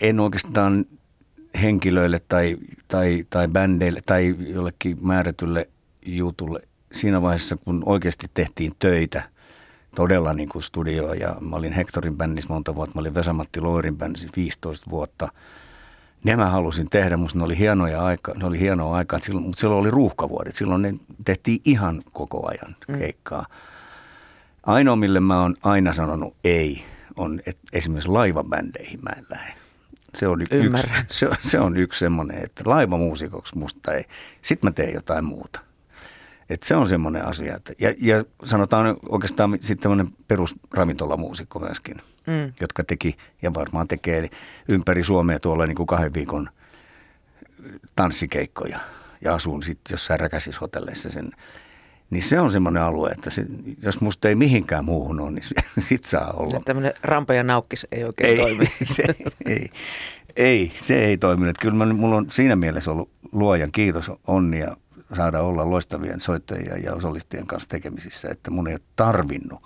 [0.00, 0.84] en oikeastaan
[1.62, 2.56] henkilöille tai,
[2.88, 5.68] tai, tai bändeille tai jollekin määrätylle
[6.06, 6.60] jutulle
[6.92, 9.22] siinä vaiheessa, kun oikeasti tehtiin töitä
[9.94, 13.96] todella niin kuin studioa ja mä olin Hectorin bändissä monta vuotta, mä olin Vesamatti Loirin
[13.96, 15.28] bändissä 15 vuotta.
[16.24, 19.60] Ne mä halusin tehdä, musta ne oli hienoja aika, ne oli hienoa aikaa, silloin, mutta
[19.60, 22.98] silloin oli ruuhkavuodet, silloin ne tehtiin ihan koko ajan mm.
[22.98, 23.40] keikkaa.
[23.40, 23.54] Mm.
[24.66, 26.84] Ainoa, mille mä oon aina sanonut ei,
[27.18, 29.54] on, että esimerkiksi laivabändeihin mä en lähde.
[30.14, 30.88] Se on, yksi,
[31.18, 34.04] se, se on yksi semmoinen, että laivamuusikoksi musta ei.
[34.42, 35.60] Sitten mä teen jotain muuta.
[36.48, 37.56] Et se on semmoinen asia.
[37.56, 41.96] Että, ja, ja sanotaan oikeastaan sitten semmoinen perusravintolamuusikko myöskin,
[42.26, 42.52] mm.
[42.60, 44.28] jotka teki ja varmaan tekee
[44.68, 46.48] ympäri Suomea tuolla niin kuin kahden viikon
[47.94, 48.78] tanssikeikkoja
[49.24, 51.30] ja asun sitten jossain räkäsishotelleissa sen.
[52.10, 53.46] Niin se on semmoinen alue, että se,
[53.82, 55.44] jos musta ei mihinkään muuhun ole, niin
[55.88, 56.60] sit saa olla.
[56.64, 58.64] Tämmöinen rampa ja naukkis ei oikein ei, toimi.
[58.82, 59.04] Se,
[59.46, 59.66] ei,
[60.36, 61.58] ei, se ei toiminut.
[61.58, 64.76] Kyllä mä, mulla on siinä mielessä ollut luojan kiitos, onnia
[65.16, 69.62] saada olla loistavien soittajien ja osallistujien kanssa tekemisissä, että mun ei ole tarvinnut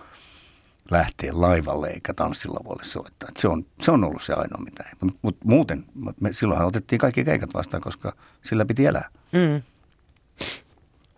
[0.91, 3.29] lähteä laivalle eikä tanssilavoille soittaa.
[3.37, 4.93] se, on, se on ollut se ainoa mitä ei.
[5.01, 5.85] Mutta mut muuten,
[6.21, 8.13] me silloinhan otettiin kaikki keikat vastaan, koska
[8.43, 9.09] sillä piti elää.
[9.33, 9.63] Mm.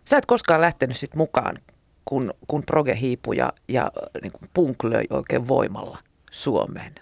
[0.05, 1.59] Sä et koskaan lähtenyt sit mukaan,
[2.05, 3.91] kun, kun proge hiipui ja, ja
[4.23, 5.99] niin kuin punk löi oikein voimalla
[6.31, 6.95] Suomeen.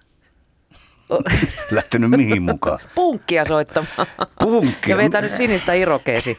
[1.71, 2.79] Lähtenyt mihin mukaan?
[2.95, 4.07] Punkkia soittamaan.
[4.41, 4.91] Punkkia?
[4.93, 6.39] Ja vetänyt sinistä irokeesi.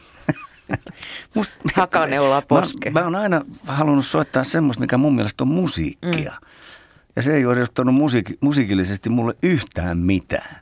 [1.34, 2.90] Must, Hakaneula poske.
[2.90, 6.32] Mä, mä oon aina halunnut soittaa semmoista, mikä mun mielestä on musiikkia.
[6.40, 6.48] Mm.
[7.16, 10.56] Ja se ei ole edustanut musiik- musiikillisesti mulle yhtään mitään.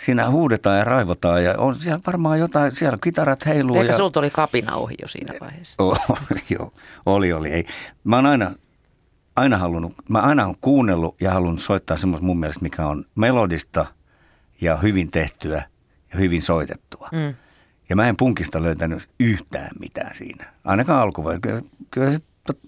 [0.00, 3.76] Siinä huudetaan ja raivotaan ja on siellä varmaan jotain, siellä kitarat heiluu.
[3.76, 3.96] Eikä ja...
[3.96, 5.76] sulta oli kapina ohi jo siinä vaiheessa?
[6.50, 6.72] Joo,
[7.06, 7.48] oli, oli.
[7.48, 7.66] Ei.
[8.04, 8.50] Mä oon aina,
[9.36, 13.86] aina halunnut, mä aina olen kuunnellut ja halunnut soittaa semmoista mun mielestä, mikä on melodista
[14.60, 15.62] ja hyvin tehtyä
[16.12, 17.08] ja hyvin soitettua.
[17.12, 17.34] Mm.
[17.88, 20.44] Ja mä en punkista löytänyt yhtään mitään siinä.
[20.64, 21.64] Ainakaan alkuvaiheessa.
[21.90, 22.18] Kyllä,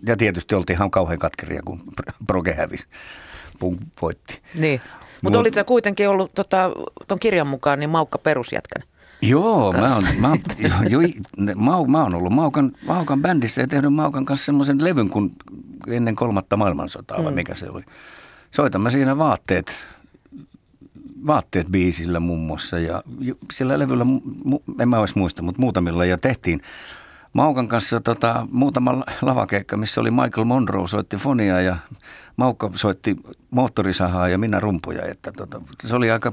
[0.06, 1.82] ja tietysti oltiin ihan kauhean katkeria, kun
[2.26, 2.86] Proge hävisi.
[3.58, 4.42] Punk voitti.
[4.54, 4.80] Niin.
[5.22, 6.70] Mutta olit sä kuitenkin ollut tota,
[7.08, 8.84] ton kirjan mukaan niin maukka perusjätkänä.
[9.22, 11.08] Joo, mä oon, mä, jo, jo,
[11.56, 15.32] mä, mä oon ollut Maukan, Maukan bändissä ja tehnyt Maukan kanssa semmoisen levyn kuin
[15.86, 17.24] ennen kolmatta maailmansotaa, mm.
[17.24, 17.82] vai mikä se oli.
[18.50, 19.76] Soitamme siinä vaatteet
[21.26, 23.02] vaatteet biisillä muun muassa ja
[23.52, 24.06] sillä levyllä,
[24.80, 26.62] en mä olisi muista, mutta muutamilla ja tehtiin
[27.32, 31.76] Maukan kanssa tota, muutama lavakeikka, missä oli Michael Monroe soitti fonia ja
[32.36, 33.16] Maukka soitti
[33.50, 35.02] moottorisahaa ja minä rumpuja.
[35.04, 36.32] Että tota, se oli aika,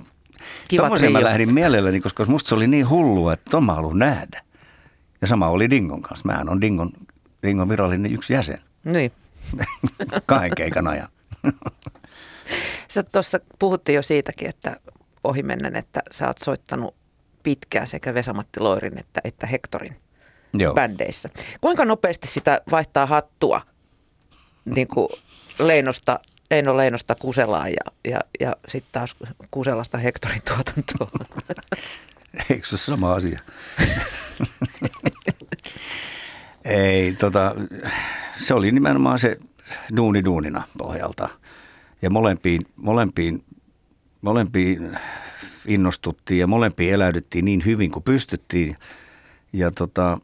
[0.68, 4.42] Kiva mä lähdin mielelläni, koska musta se oli niin hullua, että ton mä haluan nähdä.
[5.22, 6.26] Ja sama oli Dingon kanssa.
[6.26, 6.90] Mähän on Dingon,
[7.44, 8.60] Dingon virallinen yksi jäsen.
[8.84, 9.12] Niin.
[10.26, 11.08] Kahden keikan ajan.
[12.88, 14.80] Sä tuossa puhuttiin jo siitäkin, että
[15.24, 16.96] ohimennen, että sä oot soittanut
[17.44, 19.96] pitkään sekä Vesamatti Loirin että, että Hektorin
[20.54, 20.74] Joo.
[20.74, 21.30] bändeissä.
[21.62, 23.62] Kuinka nopeasti sitä vaihtaa hattua
[24.66, 25.10] niin kuin
[25.60, 26.20] Leinosta,
[26.52, 29.16] Eino Leinosta Kuselaan ja, ja, ja sitten taas
[29.52, 31.28] Kuselasta Hektorin tuotantoon?
[32.50, 33.40] Eikö se ole sama asia?
[36.66, 37.56] Ei, tota,
[38.38, 39.38] se oli nimenomaan se
[39.96, 41.30] duuni duunina pohjalta.
[42.02, 43.44] Ja molempiin, molempiin,
[44.22, 44.98] molempiin
[45.66, 48.78] innostuttiin ja molempiin eläydyttiin niin hyvin kuin pystyttiin.
[49.54, 50.20] Ja tota,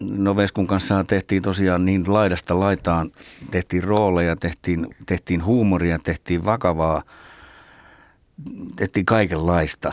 [0.00, 3.10] no Veskun kanssa tehtiin tosiaan niin laidasta laitaan,
[3.50, 7.02] tehtiin rooleja, tehtiin, tehtiin huumoria, tehtiin vakavaa,
[8.76, 9.92] tehtiin kaikenlaista.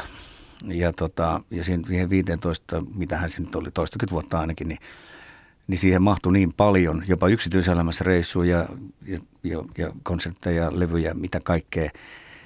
[0.65, 4.79] Ja, tota, ja siihen 15, mitähän se nyt oli, toistakymmentä vuotta ainakin, niin,
[5.67, 8.65] niin siihen mahtui niin paljon, jopa yksityiselämässä reissuja
[9.07, 11.89] ja, ja, ja konsertteja, levyjä, mitä kaikkea,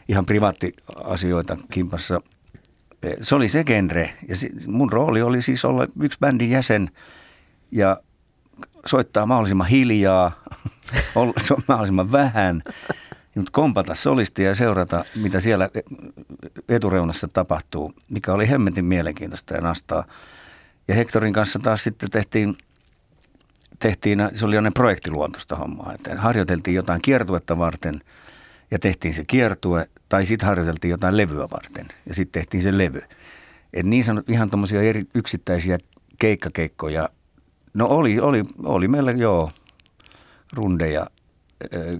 [0.10, 2.22] ihan privaattiasioita kimpassa.
[3.22, 4.36] Se oli se genre ja
[4.68, 6.90] mun rooli oli siis olla yksi bändin jäsen
[7.72, 7.98] ja
[8.86, 10.32] soittaa mahdollisimman hiljaa,
[11.68, 12.62] mahdollisimman vähän–
[13.38, 15.70] mutta kompata solistia ja seurata, mitä siellä
[16.70, 20.04] etureunassa tapahtuu, mikä oli hemmetin mielenkiintoista ja nastaa.
[20.88, 22.58] Ja Hektorin kanssa taas sitten tehtiin,
[23.80, 28.00] tehtiin se oli jonen projektiluontoista hommaa, että harjoiteltiin jotain kiertuetta varten
[28.72, 33.02] ja tehtiin se kiertue, tai sitten harjoiteltiin jotain levyä varten ja sitten tehtiin se levy.
[33.74, 35.78] Et niin sanot, ihan tuommoisia eri yksittäisiä
[36.20, 37.10] keikkakeikkoja,
[37.74, 39.52] no oli, oli, oli meillä joo
[40.54, 41.06] rundeja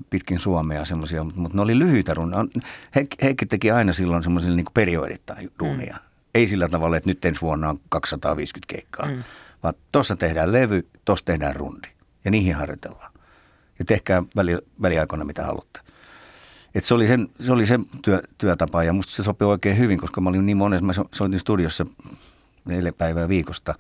[0.10, 2.46] pitkin Suomea semmoisia, mutta, mutta ne oli lyhyitä runia.
[2.96, 5.96] Heikki, Heikki teki aina silloin semmoisilla niin perioidittain ruunia.
[5.96, 6.08] Mm.
[6.36, 9.24] Ei sillä tavalla, että nyt ensi vuonna on 250 keikkaa, mm.
[9.64, 11.88] vaan tuossa tehdään levy, tuossa tehdään rundi
[12.26, 13.12] ja niihin harjoitellaan.
[13.80, 15.80] Ja tehkää väli, väliaikoina mitä haluatte.
[16.76, 20.00] Et se oli sen, se oli sen työ, työtapa ja musta se sopii oikein hyvin,
[20.00, 21.86] koska mä olin niin monessa, mä soitin studiossa
[22.66, 23.76] neljä päivää viikosta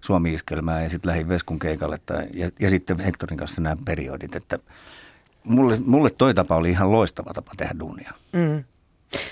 [0.00, 4.58] Suomi-iskelmää ja sitten lähdin Veskun keikalle tai, ja, ja sitten Hektorin kanssa nämä periodit, että–
[5.44, 8.12] mulle, mulle toi tapa oli ihan loistava tapa tehdä duunia.
[8.32, 8.64] Mm.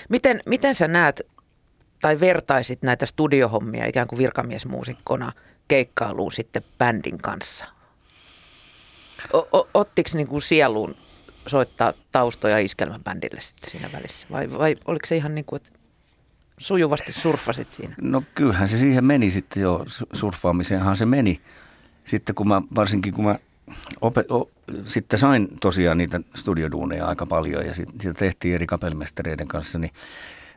[0.09, 1.21] Miten, miten sä näet
[2.01, 5.31] tai vertaisit näitä studiohommia ikään kuin virkamiesmuusikkona
[5.67, 7.65] keikkailuun sitten bändin kanssa?
[9.73, 10.95] Ottiko niin kuin sieluun
[11.47, 14.27] soittaa taustoja iskelmäbändille sitten siinä välissä?
[14.31, 15.78] Vai, vai oliko se ihan niin kuin, että
[16.59, 17.93] sujuvasti surffasit siinä?
[18.01, 21.41] No kyllähän se siihen meni sitten jo, surffaamiseenhan se meni.
[22.03, 23.35] Sitten kun mä, varsinkin kun mä
[24.01, 24.49] opet, o,
[24.85, 29.91] sitten sain tosiaan niitä studioduuneja aika paljon ja sit, sitä tehtiin eri kapelmestareiden kanssa, niin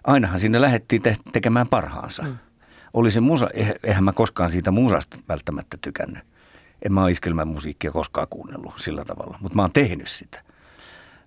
[0.05, 2.23] ainahan sinne lähdettiin te- tekemään parhaansa.
[2.23, 2.39] Mm.
[2.95, 6.23] Oli se musa, eh, eihän mä koskaan siitä musasta välttämättä tykännyt.
[6.83, 10.43] En mä ole iskelmämusiikkia koskaan kuunnellut sillä tavalla, mutta mä oon tehnyt sitä.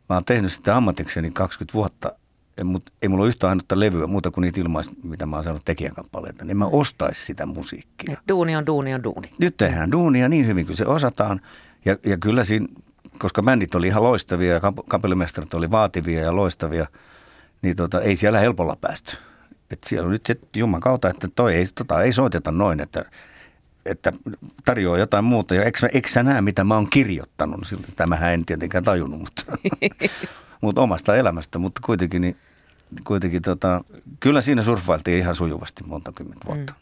[0.10, 2.16] Mä oon tehnyt sitä ammatikseni 20 vuotta,
[2.64, 5.66] mutta ei mulla ole yhtä ainutta levyä muuta kuin niitä ilmaista, mitä mä oon saanut
[5.66, 6.46] tekijän kappaleita.
[6.46, 8.18] Niin mä ostaisi sitä musiikkia.
[8.28, 9.32] Duuni on duuni on duuni.
[9.40, 11.42] Nyt tehdään duunia niin hyvin kuin se osataan–
[11.86, 12.68] ja, ja kyllä siinä,
[13.20, 16.88] koska bändit oli ihan loistavia ja kapellimestarit oli vaativia ja loistavia,
[17.62, 19.18] niin tota, ei siellä helpolla päästy.
[19.72, 23.06] Et siellä on nyt se Jumman kautta, että toi ei, tota, ei soiteta noin, että,
[23.86, 24.14] että
[24.66, 25.56] tarjoaa jotain muuta.
[25.56, 27.62] Ja eikö, eikö sä näe, mitä mä oon kirjoittanut?
[27.96, 29.44] Tämähän en tietenkään tajunnut, mutta,
[30.62, 31.60] mutta omasta elämästä.
[31.60, 32.38] Mutta kuitenkin, niin,
[33.04, 33.84] kuitenkin tota,
[34.20, 36.74] kyllä siinä surffailtiin ihan sujuvasti monta kymmentä vuotta.
[36.74, 36.80] Mm.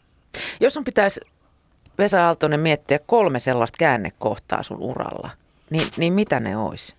[0.60, 1.20] Jos sun pitäisi
[1.98, 5.30] Vesa Aaltonen miettiä kolme sellaista käännekohtaa sun uralla,
[5.70, 6.94] niin, niin mitä ne olisi?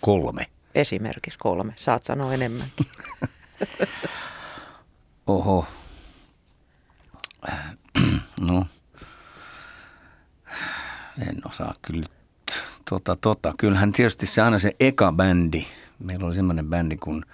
[0.00, 0.46] Kolme.
[0.74, 1.74] Esimerkiksi kolme.
[1.76, 2.86] Saat sanoa enemmänkin.
[5.26, 5.66] Oho.
[8.40, 8.66] No.
[11.28, 12.06] En osaa kyllä
[12.90, 13.54] tota, tota.
[13.58, 15.66] Kyllähän tietysti se aina se eka bändi.
[15.98, 17.22] Meillä oli semmoinen bändi kuin–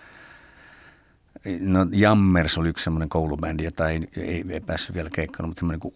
[1.61, 5.80] No Jammers oli yksi semmoinen koulubändi, jota ei, ei, ei päässyt vielä keikkailemaan, mutta semmoinen
[5.80, 5.93] kuin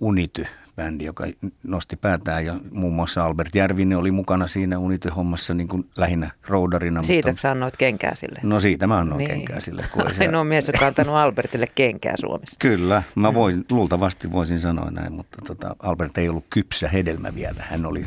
[0.80, 1.24] Unity-bändi, joka
[1.66, 7.02] nosti päätään ja muun muassa Albert Järvinen oli mukana siinä Unity-hommassa niin kuin lähinnä roudarina.
[7.02, 8.40] Siitä mutta, annoit kenkää sille?
[8.42, 9.30] No siitä mä annoin niin.
[9.30, 9.84] kenkää sille.
[10.20, 12.56] Ainoa mies, joka on antanut Albertille kenkää Suomessa.
[12.58, 17.62] Kyllä, mä voin, luultavasti voisin sanoa näin, mutta tota, Albert ei ollut kypsä hedelmä vielä.
[17.70, 18.06] Hän oli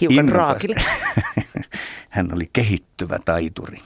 [0.00, 0.80] Hiukan raakille.
[2.10, 3.78] Hän oli kehittyvä taituri.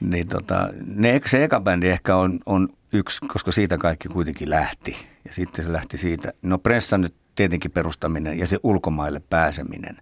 [0.00, 5.09] Niin tota, ne, se eka bändi ehkä on, on yksi, koska siitä kaikki kuitenkin lähti.
[5.24, 9.96] Ja sitten se lähti siitä, no pressa nyt tietenkin perustaminen ja se ulkomaille pääseminen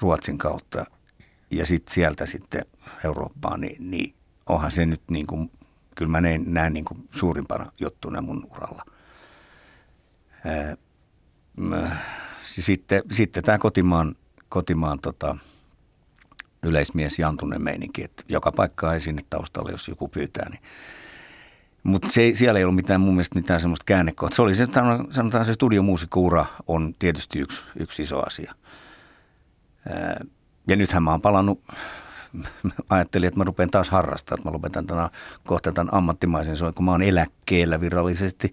[0.00, 0.86] Ruotsin kautta
[1.50, 2.62] ja sitten sieltä sitten
[3.04, 4.14] Eurooppaan, niin, niin
[4.46, 5.50] onhan se nyt niin kuin,
[5.94, 8.84] kyllä mä näen, näen niin kuin suurimpana juttuna mun uralla.
[12.42, 14.14] Sitten, sitten tämä kotimaan,
[14.48, 15.36] kotimaan tota,
[16.62, 20.48] yleismies Jantunen meininki, että joka paikka ei sinne taustalle, jos joku pyytää.
[20.48, 20.62] Niin.
[21.82, 24.36] Mutta siellä ei ollut mitään mun mielestä mitään semmoista käännekohtaa.
[24.36, 24.66] Se oli se,
[25.10, 28.54] sanotaan se studiomuusikkuura on tietysti yksi, yksi iso asia.
[30.68, 31.62] Ja nythän mä oon palannut,
[32.90, 35.08] ajattelin, että mä rupean taas harrastamaan, että mä lopetan tämän,
[35.46, 38.52] kohta tämän ammattimaisen soin, kun mä oon eläkkeellä virallisesti.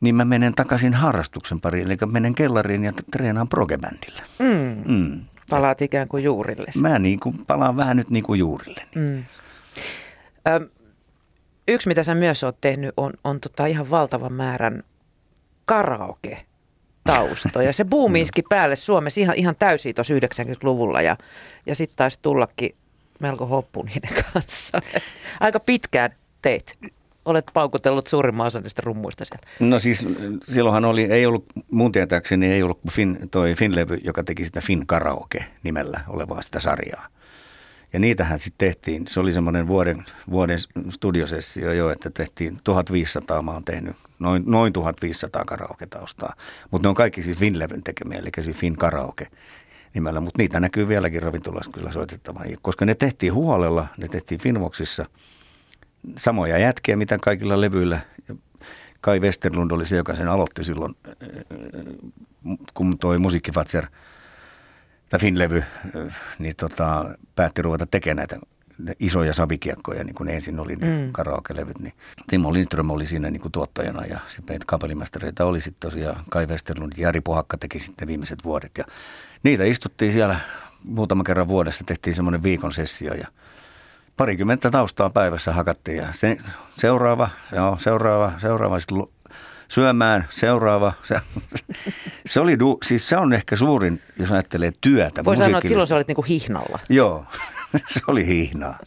[0.00, 4.22] Niin mä menen takaisin harrastuksen pariin, eli menen kellariin ja treenaan progebändillä.
[4.38, 4.94] Mm.
[4.94, 5.20] Mm.
[5.50, 6.70] Palaat ikään kuin juurille.
[6.80, 8.82] Mä niin kuin palaan vähän nyt niin kuin juurille.
[8.94, 9.24] Mm.
[10.48, 10.70] Ö,
[11.68, 14.82] yksi, mitä sä myös oot tehnyt, on, on tota ihan valtavan määrän
[15.64, 16.46] karaoke
[17.04, 17.72] taustoja.
[17.72, 21.16] Se buumi iski päälle Suomessa ihan, ihan täysin tuossa 90-luvulla ja,
[21.66, 22.74] ja sitten taisi tullakin
[23.20, 24.80] melko hoppu niiden kanssa.
[25.40, 26.10] Aika pitkään
[26.42, 26.78] teit.
[27.24, 29.46] Olet paukutellut suurimman osan niistä rummuista siellä.
[29.60, 30.06] No siis
[30.48, 34.86] silloinhan oli, ei ollut, mun tietääkseni ei ollut fin, toi Finlevy, joka teki sitä Fin
[34.86, 37.06] Karaoke nimellä olevaa sitä sarjaa.
[37.92, 40.58] Ja niitähän sitten tehtiin, se oli semmoinen vuoden, vuoden
[40.90, 46.34] studiosessio jo, että tehtiin 1500, mä oon tehnyt noin, noin 1500 karaoke-taustaa.
[46.70, 49.26] Mutta ne on kaikki siis Finlevyn tekemiä, eli siis Fin Karaoke
[49.94, 52.46] nimellä, mutta niitä näkyy vieläkin ravintolassa kyllä soitettavan.
[52.62, 55.06] Koska ne tehtiin huolella, ne tehtiin Finvoxissa
[56.16, 58.00] samoja jätkiä, mitä kaikilla levyillä.
[59.00, 60.94] Kai Westerlund oli se, joka sen aloitti silloin,
[62.74, 63.86] kun toi Musiikkifatser–
[65.08, 65.64] tai Finlevy
[66.38, 67.04] niin tota,
[67.36, 68.46] päätti ruveta tekemään näitä
[69.00, 71.12] isoja savikiekkoja, niin kuin ensin oli ne mm.
[71.12, 71.92] karaoke-levyt, niin
[72.30, 76.92] Timo Lindström oli siinä niin kuin tuottajana ja sitten kapellimestareita oli sitten tosiaan Kai Westerlund
[76.96, 78.84] ja Jari Pohakka teki sitten viimeiset vuodet ja
[79.42, 80.36] niitä istuttiin siellä
[80.84, 83.26] muutama kerran vuodessa, tehtiin semmoinen viikon sessio ja
[84.16, 86.36] parikymmentä taustaa päivässä hakattiin ja se,
[86.78, 89.04] seuraava, joo, seuraava, seuraava, sitten
[89.68, 90.92] syömään, seuraava.
[91.02, 91.16] Se,
[92.26, 95.24] se, oli, du, siis se on ehkä suurin, jos ajattelee työtä.
[95.24, 96.78] Voi sanoa, että silloin sä olit niinku hihnalla.
[96.88, 97.26] Joo,
[97.94, 98.78] se oli hihnaa.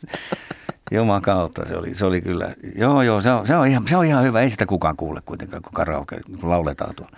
[0.91, 3.97] Juman kautta se oli, se oli kyllä, joo joo, se on, se, on ihan, se
[3.97, 7.17] on ihan hyvä, ei sitä kukaan kuule kuitenkaan, kun karaoke kun lauletaan tuolla.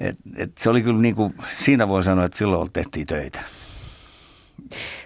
[0.00, 3.40] Et, et se oli kyllä niin kuin, siinä voi sanoa, että silloin tehtiin töitä.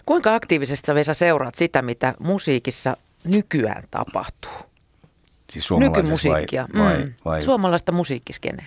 [0.07, 4.72] Kuinka aktiivisesti Vesa seuraat sitä, mitä musiikissa nykyään tapahtuu?
[5.53, 6.69] Siis Nykymusiikkia.
[6.75, 7.13] Vai, vai, mm.
[7.25, 7.43] vai?
[7.43, 8.67] Suomalaista musiikkiskeneä.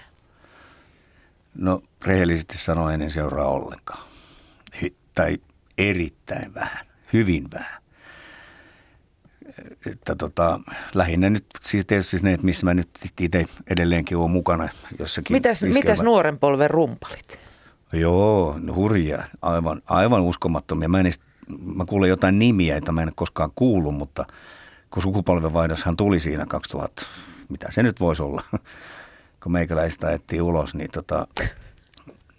[1.56, 4.04] No rehellisesti sanoen en seuraa ollenkaan.
[4.82, 5.38] Hy, tai
[5.78, 7.82] erittäin vähän, hyvin vähän.
[9.92, 10.60] Että tota,
[10.94, 12.90] lähinnä nyt siis tietysti ne, että missä mä nyt
[13.22, 14.70] itse edelleenkin olen mukana
[15.00, 15.36] jossakin.
[15.36, 17.40] Mitäs, mitäs nuoren polven rumpalit?
[17.94, 20.90] Joo, no hurjaa, aivan, aivan uskomattomia.
[20.90, 21.20] Mä, en edes,
[21.76, 24.26] mä kuulen jotain nimiä, joita mä en koskaan kuullut, mutta–
[24.96, 27.04] kun sukupolvenvaihdoshan tuli siinä 2000,
[27.50, 28.44] mitä se nyt voisi olla,
[29.44, 31.28] kun meikäläistä ettiin ulos, niin tota...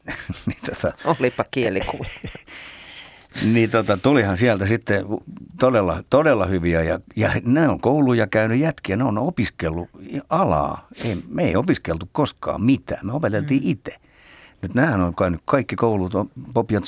[0.46, 2.04] niin tota Olipa kielikuva.
[3.52, 5.04] niin tota, tulihan sieltä sitten
[5.60, 9.88] todella, todella hyviä ja, ja ne on kouluja käynyt jätkiä, ne on opiskellut
[10.28, 10.88] alaa.
[11.04, 13.70] Ei, me ei opiskeltu koskaan mitään, me opeteltiin mm.
[13.70, 13.96] itse.
[14.62, 16.12] Nyt nämähän on käynyt kaikki koulut,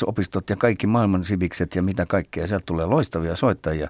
[0.07, 2.47] opistot ja kaikki maailman sivikset ja mitä kaikkea.
[2.47, 3.89] Sieltä tulee loistavia soittajia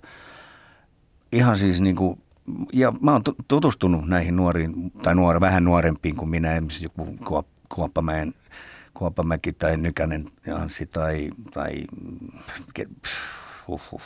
[1.33, 2.21] ihan siis niin kuin,
[2.73, 7.17] ja mä oon tutustunut näihin nuoriin, tai nuor, vähän nuorempiin kuin minä, esimerkiksi joku
[7.69, 8.33] Kuoppamäen,
[8.95, 11.85] Kuoppamäki tai Nykänen Anssi tai, tai
[13.69, 14.03] uh, uh,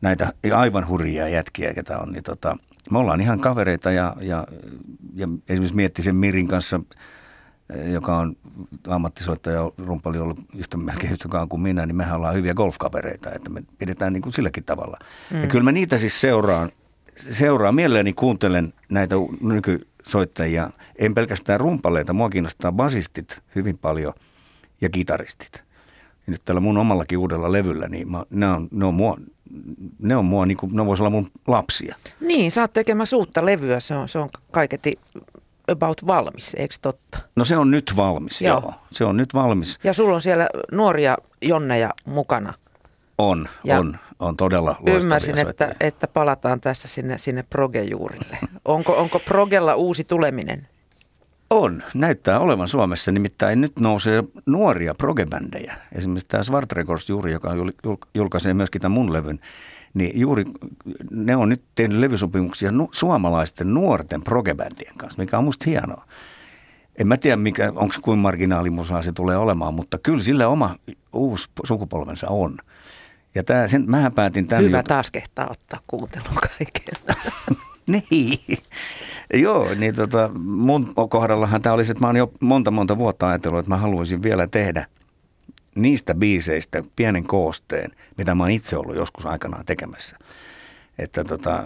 [0.00, 2.56] näitä aivan hurjia jätkiä, ketä on, niin tota,
[2.90, 4.46] me ollaan ihan kavereita ja, ja,
[5.14, 6.80] ja esimerkiksi Miettisen Mirin kanssa–
[7.92, 8.36] joka on
[8.88, 14.12] ammattisoittaja, rumpali ollut yhtä melkein kuin minä, niin mehän ollaan hyviä golfkavereita, että me pidetään
[14.12, 14.98] niin kuin silläkin tavalla.
[15.30, 15.40] Mm.
[15.40, 16.70] Ja kyllä mä niitä siis seuraan,
[17.16, 24.12] seuraan mielelläni kuuntelen näitä nykysoittajia, en pelkästään rumpaleita, mua kiinnostaa basistit hyvin paljon
[24.80, 25.64] ja kitaristit.
[26.26, 29.16] Ja nyt tällä mun omallakin uudella levyllä, niin mä, ne on, ne on mua,
[30.02, 31.96] ne on mua, niin kuin, ne vois olla mun lapsia.
[32.20, 34.92] Niin, sä oot tekemässä uutta levyä, se on, se on kaiketi
[35.70, 37.18] about valmis, eikö totta?
[37.36, 38.60] No se on nyt valmis, joo.
[38.60, 38.74] joo.
[38.92, 39.78] Se on nyt valmis.
[39.84, 42.54] Ja sulla on siellä nuoria jonneja mukana.
[43.18, 48.38] On, ja on, on todella loistavia Ymmärsin, että, että palataan tässä sinne, sinne progejuurille.
[48.64, 50.68] Onko, onko progella uusi tuleminen?
[51.50, 51.82] On.
[51.94, 53.12] Näyttää olevan Suomessa.
[53.12, 55.74] Nimittäin nyt nousee nuoria progebändejä.
[55.92, 57.50] Esimerkiksi tämä Svart Records juuri, joka
[58.14, 59.40] julkaisee myöskin tämän mun levyn,
[59.94, 60.44] niin juuri
[61.10, 66.04] ne on nyt tehnyt levysopimuksia nu, suomalaisten nuorten progebändien kanssa, mikä on musta hienoa.
[66.98, 70.76] En mä tiedä, mikä, onko kuin marginaalimusaa se tulee olemaan, mutta kyllä sillä oma
[71.12, 72.56] uusi sukupolvensa on.
[73.34, 74.64] Ja tää, sen, mähän päätin tämän...
[74.64, 77.16] Hyvä taas kehtaa ottaa kuuntelun kaiken.
[78.10, 78.38] niin.
[79.34, 83.58] Joo, niin tota, mun kohdallahan tämä olisi, että mä oon jo monta monta vuotta ajatellut,
[83.58, 84.86] että mä haluaisin vielä tehdä–
[85.74, 90.16] niistä biiseistä pienen koosteen, mitä mä oon itse ollut joskus aikanaan tekemässä.
[90.98, 91.64] Että tota,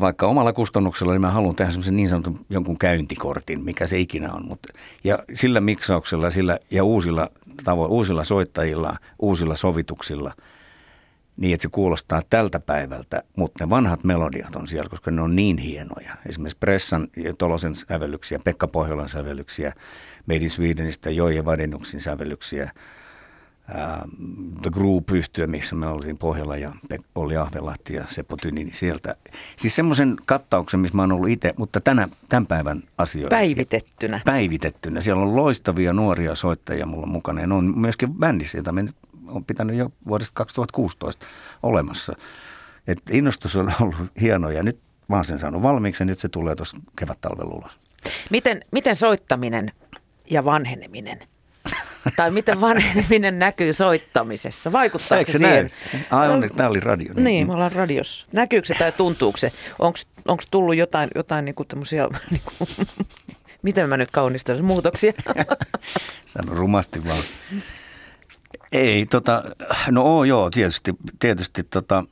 [0.00, 4.32] vaikka omalla kustannuksella, niin mä haluan tehdä semmoisen niin sanotun jonkun käyntikortin, mikä se ikinä
[4.32, 4.48] on.
[4.48, 4.68] Mutta,
[5.04, 7.28] ja sillä miksauksella sillä, ja uusilla,
[7.62, 10.32] tavo- uusilla soittajilla, uusilla sovituksilla,
[11.36, 15.36] niin että se kuulostaa tältä päivältä, mutta ne vanhat melodiat on siellä, koska ne on
[15.36, 16.14] niin hienoja.
[16.28, 19.72] Esimerkiksi Pressan ja Tolosen sävellyksiä, Pekka Pohjolan sävellyksiä,
[20.26, 22.70] Made in Swedenistä Joje Vadenuksin sävellyksiä,
[24.62, 26.72] The Group yhtyö, missä me oltiin Pohjalla ja
[27.14, 29.16] Olli Ahvelahti ja Seppo Tyni, niin sieltä.
[29.56, 33.36] Siis semmoisen kattauksen, missä mä oon ollut itse, mutta tänä, tämän päivän asioita.
[33.36, 34.20] Päivitettynä.
[34.24, 35.00] Päivitettynä.
[35.00, 38.96] Siellä on loistavia nuoria soittajia mulla mukana ja ne on myöskin bändissä, jota me nyt
[39.28, 41.26] on pitänyt jo vuodesta 2016
[41.62, 42.16] olemassa.
[42.86, 46.28] Et innostus on ollut hieno ja nyt mä oon sen saanut valmiiksi ja nyt se
[46.28, 47.78] tulee tuossa kevät-talven ulos.
[48.30, 49.72] Miten, miten soittaminen
[50.30, 51.18] ja vanheneminen–
[52.16, 54.72] tai miten vanheneminen näkyy soittamisessa?
[54.72, 55.70] Vaikuttaako Eikö se siihen?
[56.10, 57.14] Ai onneksi, tämä oli radio.
[57.14, 58.26] Niin, niin me ollaan radiossa.
[58.32, 59.52] Näkyykö se tai tuntuuko se?
[60.28, 62.52] Onko tullut jotain, jotain niinku tämmöisiä, niinku,
[63.62, 65.12] miten mä nyt kaunistan muutoksia?
[66.26, 67.22] Sano rumasti vaan.
[68.72, 69.42] Ei, tota,
[69.90, 72.04] no oo, joo, tietysti, tietysti tota,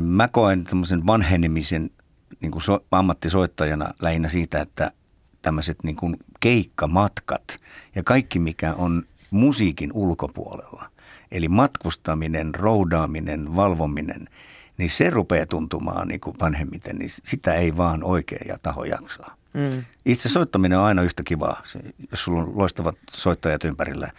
[0.00, 1.90] mä koen tämmöisen vanhenemisen
[2.40, 4.90] niin kuin so, ammattisoittajana lähinnä siitä, että–
[5.44, 7.60] tämmöiset niin kuin keikkamatkat
[7.94, 10.90] ja kaikki, mikä on musiikin ulkopuolella.
[11.32, 14.28] Eli matkustaminen, roudaaminen, valvominen,
[14.78, 19.36] niin se rupeaa tuntumaan niin kuin vanhemmiten, niin sitä ei vaan oikea taho jaksaa.
[19.54, 19.84] Mm.
[20.06, 21.62] Itse soittaminen on aina yhtä kivaa,
[22.10, 24.10] jos sulla on loistavat soittajat ympärillä.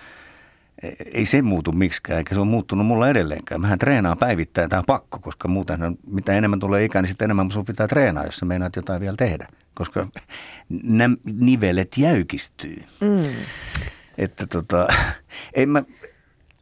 [1.14, 3.62] Ei se muutu miksikään, eikä se ole muuttunut mulla edelleenkään.
[3.62, 7.52] Mähän treenaan päivittäin, tämä on pakko, koska muuten mitä enemmän tulee ikää, niin sitä enemmän
[7.52, 10.08] sun pitää treenaa, jos sä meinaat jotain vielä tehdä koska
[10.84, 12.84] nämä nivelet jäykistyy.
[13.02, 13.36] Mm.
[14.18, 14.88] Että tota,
[15.54, 15.84] en mä,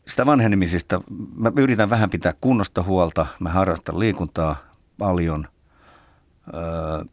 [0.07, 1.01] sitä vanhenemisesta,
[1.35, 4.55] mä yritän vähän pitää kunnosta huolta, mä harrastan liikuntaa
[4.97, 5.47] paljon,
[6.53, 7.03] öö,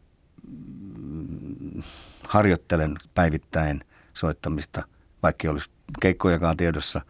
[2.27, 3.81] harjoittelen päivittäin
[4.13, 4.83] soittamista,
[5.23, 5.69] vaikka olisi
[6.01, 7.01] keikkojakaan tiedossa.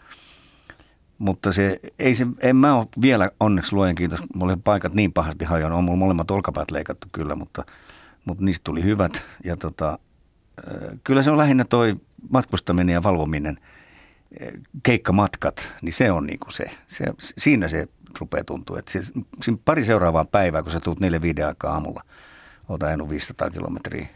[1.18, 5.46] Mutta se, ei se, en mä ole vielä onneksi luojen kiitos, mulla paikat niin pahasti
[5.46, 7.64] hajonnut, on mulla molemmat olkapäät leikattu kyllä, mutta–
[8.26, 9.24] mutta niistä tuli hyvät.
[9.44, 10.00] Ja tota,
[11.04, 11.96] kyllä se on lähinnä toi
[12.30, 13.58] matkustaminen ja valvominen,
[14.84, 17.88] keikkamatkat, niin se on niinku se, se, siinä se
[18.20, 18.80] rupeaa tuntua.
[18.80, 19.00] Että se,
[19.44, 22.02] siinä pari seuraavaa päivää, kun sä tuut neljä viiden aikaa aamulla,
[22.70, 24.08] oot ajanut 500 kilometriä.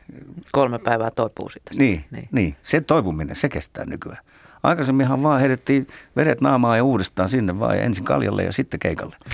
[0.52, 1.72] Kolme päivää toipuu sitä.
[1.78, 2.30] Niin, niin.
[2.32, 4.26] niin, se toipuminen, se kestää nykyään.
[4.66, 9.16] Aikaisemminhan vaan heitettiin vedet naamaa ja uudestaan sinne vaan ensin kaljalle ja sitten keikalle.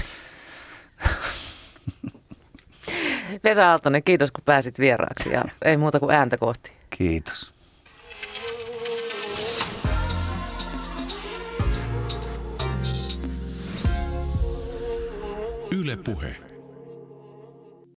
[3.44, 6.72] Vesa Aaltonen, kiitos kun pääsit vieraaksi ja ei muuta kuin ääntä kohti.
[6.90, 7.54] Kiitos.
[15.72, 16.51] Yle Puhe.